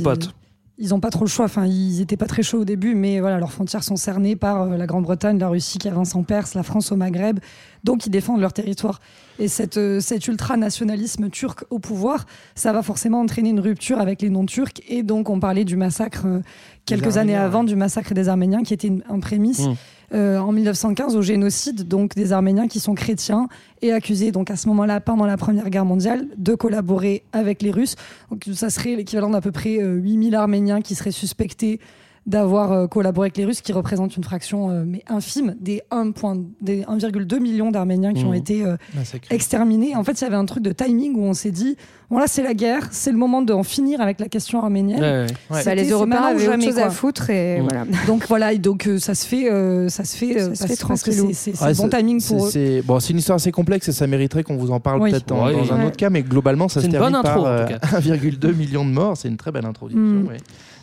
[0.79, 1.45] Ils- n'ont pas trop le choix.
[1.45, 4.63] Enfin, ils n'étaient pas très chauds au début, mais voilà, leurs frontières sont cernées par
[4.63, 7.39] euh, la Grande-Bretagne, la Russie qui avance en Perse, la France au Maghreb.
[7.83, 8.99] Donc, ils défendent leur territoire.
[9.39, 12.25] Et cette, euh, cet ultranationalisme turc au pouvoir,
[12.55, 14.81] ça va forcément entraîner une rupture avec les non-turcs.
[14.87, 16.41] Et donc, on parlait du massacre euh,
[16.85, 19.75] quelques années avant, du massacre des Arméniens, qui était une- un prémisse Mm.
[20.13, 23.47] Euh, en 1915 au génocide donc des Arméniens qui sont chrétiens
[23.81, 27.71] et accusés donc à ce moment-là pendant la Première Guerre mondiale de collaborer avec les
[27.71, 27.95] Russes.
[28.29, 31.79] Donc ça serait l'équivalent d'à peu près euh, 8000 Arméniens qui seraient suspectés
[32.25, 36.11] d'avoir euh, collaboré avec les Russes, qui représentent une fraction euh, mais infime des 1
[36.11, 39.35] point- des 1,2 millions d'Arméniens qui ont été euh, Massacré.
[39.35, 39.95] exterminés.
[39.95, 41.75] En fait, il y avait un truc de timing où on s'est dit,
[42.09, 45.01] bon là c'est la guerre, c'est le moment d'en finir avec la question arménienne.
[45.01, 45.27] Ouais, ouais.
[45.49, 46.91] Bah, C'était- les Européens avaient autre jamais, chose à quoi.
[46.91, 47.63] foutre et Mm.
[47.63, 47.85] voilà.
[48.07, 50.85] Donc voilà, et donc euh, ça se fait, euh, ça se fait, Ça se fait
[50.87, 51.29] parce que tranquillou.
[51.33, 52.49] c'est bon timing c'est- pour eux.
[52.49, 55.11] C'est bon, c'est une histoire assez complexe et ça mériterait qu'on vous en parle Oui.
[55.11, 57.65] peut-être dans, un autre cas, mais globalement, ça se une termine intro, par en euh,
[57.65, 57.79] tout cas.
[57.99, 59.17] 1,2 million de morts.
[59.17, 60.01] C'est une très belle introduction.
[60.01, 60.27] Mm.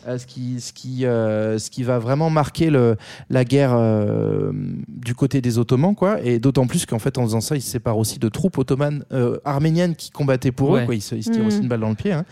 [0.07, 2.95] Euh, ce, qui, ce, qui, euh, ce qui va vraiment marquer le,
[3.29, 4.51] la guerre euh,
[4.87, 6.19] du côté des Ottomans, quoi.
[6.23, 9.03] Et d'autant plus qu'en fait, en faisant ça, ils se séparent aussi de troupes ottomanes,
[9.13, 10.81] euh, arméniennes qui combattaient pour Ouais.
[10.83, 10.95] eux, quoi.
[10.95, 11.47] Ils se, ils se tirent Mm.
[11.47, 12.11] aussi une balle dans le pied.
[12.13, 12.25] hein.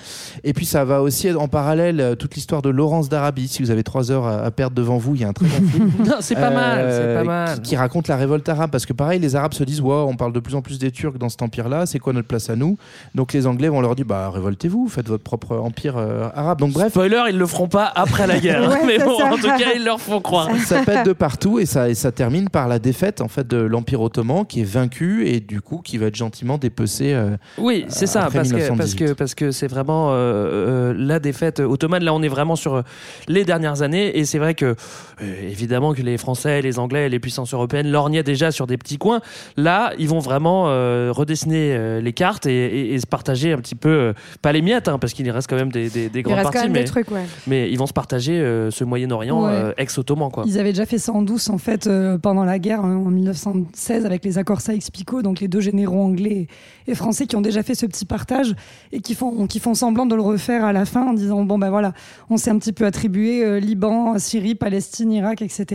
[0.43, 3.47] Et puis, ça va aussi être en parallèle toute l'histoire de Laurence d'Arabie.
[3.47, 5.45] Si vous avez trois heures à, à perdre devant vous, il y a un très
[5.45, 5.91] bon film.
[6.07, 7.55] Non, c'est pas mal, c'est pas mal.
[7.57, 8.71] Qui, qui raconte la révolte arabe.
[8.71, 10.91] Parce que pareil, les Arabes se disent Wow, on parle de plus en plus des
[10.91, 12.77] Turcs dans cet empire-là, c'est quoi notre place à nous?
[13.15, 16.59] Donc les Anglais vont leur dire Bah, révoltez-vous, faites votre propre empire euh, arabe.
[16.59, 16.89] Donc bref.
[16.89, 18.69] Spoiler, ils le feront pas après la guerre.
[18.69, 19.25] Ouais, mais bon, ça.
[19.25, 20.49] en tout cas, ils leur font croire.
[20.65, 23.57] Ça pète de partout et ça, et ça termine par la défaite en fait de
[23.57, 27.13] l'Empire ottoman qui est vaincu et du coup qui va être gentiment dépecé.
[27.13, 29.05] euh, Oui, c'est ça, parce que, parce 1918.
[29.07, 32.03] que parce que c'est vraiment euh, euh, la défaite ottomane.
[32.03, 32.83] Là, on est vraiment sur
[33.27, 34.75] les dernières années, et c'est vrai que
[35.21, 38.97] euh, évidemment que les Français, les Anglais, les puissances européennes lorgnaient déjà sur des petits
[38.97, 39.21] coins.
[39.57, 43.57] Là, ils vont vraiment euh, redessiner euh, les cartes et, et- et se partager un
[43.57, 46.19] petit peu, euh, pas les miettes, hein, parce qu'il reste quand même des, des, des
[46.19, 47.23] Il grandes reste quand parties, même mais, des trucs, ouais.
[47.49, 49.51] Mais ils vont se partager euh, ce Moyen-Orient Ouais.
[49.51, 50.43] euh, ex-ottoman, quoi.
[50.47, 53.09] Ils avaient déjà fait ça en douce en fait euh, pendant la guerre hein, en
[53.09, 56.47] 1916 avec les accords Sykes-Picot, donc les deux généraux anglais
[56.87, 58.55] et français qui ont déjà fait ce petit partage
[58.91, 61.57] et qui font qui font semblant de le refaire à la fin en disant bon
[61.57, 61.93] ben voilà,
[62.29, 65.65] on s'est un petit peu attribué euh, Liban, Syrie, Palestine, Irak, etc.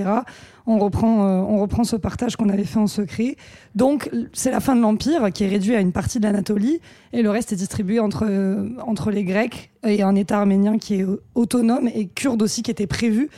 [0.66, 3.36] On reprend euh, on reprend ce partage qu'on avait fait en secret.
[3.74, 6.80] Donc c'est la fin de l'empire qui est réduit à une partie de l'Anatolie
[7.12, 11.00] et le reste est distribué entre euh, entre les Grecs et un État arménien qui
[11.00, 13.28] est autonome et kurde aussi qui était prévu.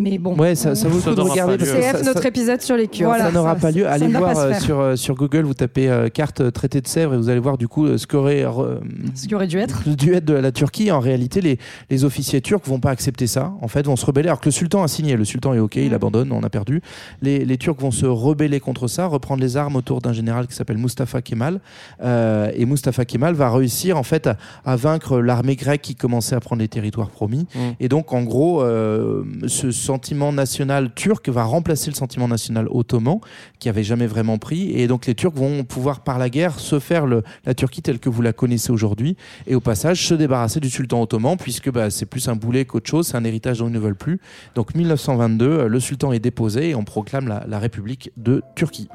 [0.00, 0.36] Mais bon.
[0.36, 1.76] Ouais, ça, ça vaut le coup de regarder pas parce lieu.
[1.76, 3.08] que CF, ça- notre épisode sur les Kurdes.
[3.10, 3.24] Voilà.
[3.26, 3.82] ça n'aura pas lieu.
[3.82, 7.14] ça Allez voir euh, sur, euh, sur Google, vous tapez euh, carte traité de Sèvres
[7.14, 8.78] et vous allez voir du coup ce qu'aurait euh,
[9.16, 9.82] Ce qui aurait dû être.
[9.86, 10.92] le duet de la Turquie.
[10.92, 11.58] En réalité, les,
[11.90, 13.52] les officiers turcs vont pas accepter ça.
[13.60, 14.28] En fait, vont se rebeller.
[14.28, 15.16] Alors que le sultan a signé.
[15.16, 16.80] Le sultan est OK, il abandonne, on a perdu.
[17.20, 20.54] Les, les Turcs vont se rebeller contre ça, reprendre les armes autour d'un général qui
[20.54, 21.58] s'appelle Mustafa Kemal.
[22.04, 26.36] Euh, et Mustafa Kemal va réussir en fait à, à vaincre l'armée grecque qui commençait
[26.36, 27.46] à prendre les territoires promis.
[27.54, 27.58] Mm.
[27.80, 33.20] Et donc, en gros, euh, ce sentiment national turc va remplacer le sentiment national ottoman
[33.58, 34.70] qui avait jamais vraiment pris.
[34.78, 37.98] Et donc, les Turcs vont pouvoir, par la guerre, se faire le, la Turquie telle
[37.98, 39.16] que vous la connaissez aujourd'hui.
[39.46, 42.90] Et au passage, se débarrasser du sultan ottoman, puisque bah, c'est plus un boulet qu'autre
[42.90, 43.08] chose.
[43.08, 44.20] C'est un héritage dont ils ne veulent plus.
[44.54, 48.88] Donc, 1922, euh, le sultan est déposé et on proclame la, République de Turquie.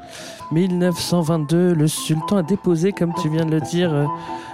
[0.51, 4.05] 1922, le sultan a déposé, comme tu viens de le dire, euh,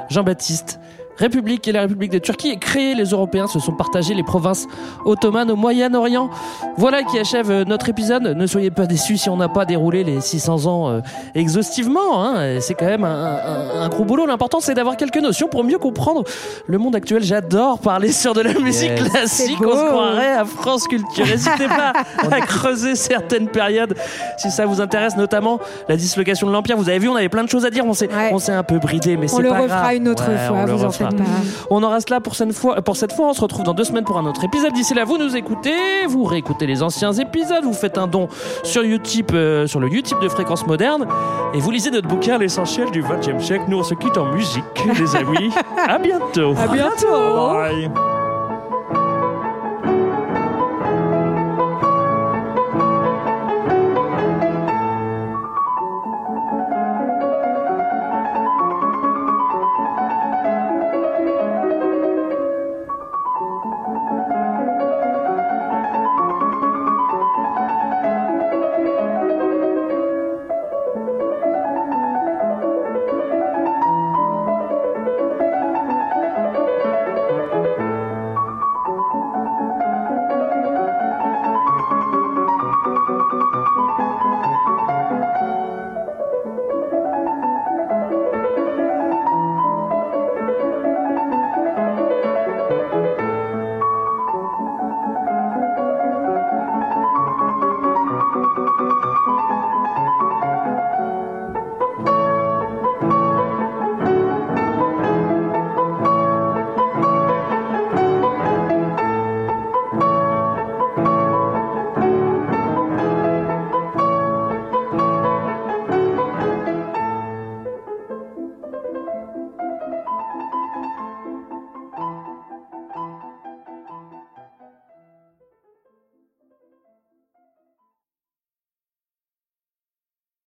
[0.10, 0.80] Jean-Baptiste.
[1.20, 2.96] République et la République de Turquie est créée.
[2.96, 4.66] Les Européens se sont partagés les provinces
[5.06, 6.30] ottomanes au Moyen-Orient.
[6.78, 8.24] Voilà qui achève euh, notre épisode.
[8.24, 11.02] Ne soyez pas déçus si on n'a pas déroulé les 600 ans euh,
[11.36, 12.24] exhaustivement.
[12.24, 12.60] hein.
[12.62, 14.26] C'est quand même un, un- un gros boulot.
[14.26, 16.24] L'important, c'est d'avoir quelques notions pour mieux comprendre
[16.68, 17.24] le monde actuel.
[17.24, 19.10] J'adore parler sur de la musique Yes.
[19.10, 19.58] classique.
[19.62, 21.26] On se croirait à France Culture.
[21.26, 21.94] N'hésitez pas
[22.32, 23.96] à creuser certaines périodes
[24.38, 26.78] si ça vous intéresse, notamment la dislocation de l'Empire.
[26.78, 27.84] Vous avez vu, on avait plein de choses à dire.
[27.86, 28.54] On s'est Ouais.
[28.56, 29.96] un peu bridé, mais c'est On le pas refera grave.
[29.96, 31.24] une autre Ouais, fois, vous en faites pas.
[31.70, 32.82] On en reste là pour cette fois.
[32.82, 34.74] Pour cette fois, on se retrouve dans deux semaines pour un autre épisode.
[34.74, 38.28] D'ici là, vous nous écoutez, vous réécoutez les anciens épisodes, vous faites un don
[38.64, 41.08] sur YouTube, euh, sur le YouTube de Fréquence Moderne,
[41.54, 43.66] et vous lisez notre bouquin L'essentiel du XXe siècle.
[43.68, 44.64] Nous, on se quitte en musique,
[44.98, 45.52] les amis.
[45.88, 46.54] à bientôt.
[46.58, 47.54] À bientôt.
[47.54, 48.19] Bye.